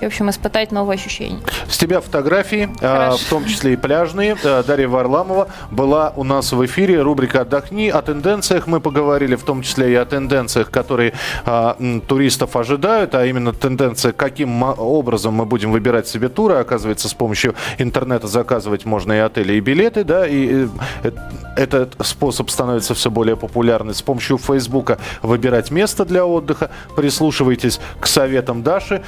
и, 0.01 0.05
в 0.05 0.07
общем, 0.07 0.31
испытать 0.31 0.73
новые 0.73 0.97
ощущения. 0.97 1.41
С 1.69 1.77
тебя 1.79 2.01
фотографии, 2.01 2.71
а, 2.81 3.17
в 3.17 3.25
том 3.29 3.45
числе 3.45 3.75
и 3.75 3.77
пляжные. 3.77 4.37
А, 4.43 4.63
Дарья 4.63 4.89
Варламова 4.89 5.49
была 5.71 6.13
у 6.17 6.25
нас 6.25 6.53
в 6.53 6.65
эфире. 6.67 7.03
Рубрика 7.03 7.43
«Отдохни». 7.43 7.89
О 7.89 8.01
тенденциях 8.03 8.67
мы 8.67 8.81
поговорили, 8.81 9.37
в 9.37 9.43
том 9.43 9.63
числе 9.63 9.93
и 9.93 9.95
о 9.95 10.05
тенденциях, 10.05 10.71
которые 10.71 11.13
а, 11.45 11.77
туристов 12.07 12.57
ожидают, 12.57 13.15
а 13.15 13.27
именно 13.27 13.53
тенденция, 13.53 14.13
каким 14.13 14.63
образом 14.63 15.35
мы 15.35 15.45
будем 15.45 15.71
выбирать 15.71 16.09
себе 16.09 16.29
туры. 16.29 16.55
Оказывается, 16.57 17.09
с 17.09 17.15
помощью 17.15 17.55
интернета 17.79 18.27
заказывать 18.27 18.85
можно 18.85 19.13
и 19.13 19.19
отели, 19.19 19.55
и 19.55 19.61
билеты, 19.61 20.05
да, 20.05 20.27
и 20.27 20.67
э, 21.03 21.11
этот 21.57 21.95
способ 22.03 22.51
становится 22.51 22.95
все 22.95 23.11
более 23.11 23.37
популярным. 23.37 23.95
С 23.95 24.03
помощью 24.03 24.39
Фейсбука 24.39 24.99
выбирать 25.23 25.71
место 25.71 26.05
для 26.05 26.25
отдыха. 26.25 26.71
Прислушивайтесь 26.97 27.81
к 28.01 28.07
советам 28.07 28.63
Даши, 28.63 29.03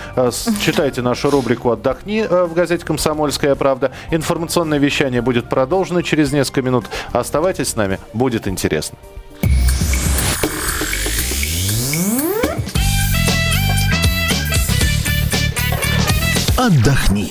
читайте 0.61 0.82
Читайте 0.83 1.03
нашу 1.03 1.31
рубрику 1.31 1.71
«Отдохни» 1.71 2.27
э, 2.29 2.45
в 2.45 2.55
газете 2.55 2.85
«Комсомольская 2.85 3.55
правда». 3.55 3.93
Информационное 4.11 4.79
вещание 4.79 5.23
будет 5.23 5.49
продолжено 5.49 6.03
через 6.03 6.33
несколько 6.33 6.61
минут. 6.61 6.87
Оставайтесь 7.13 7.69
с 7.69 7.77
нами, 7.77 8.01
будет 8.13 8.49
интересно. 8.49 8.99
Отдохни. 16.59 17.31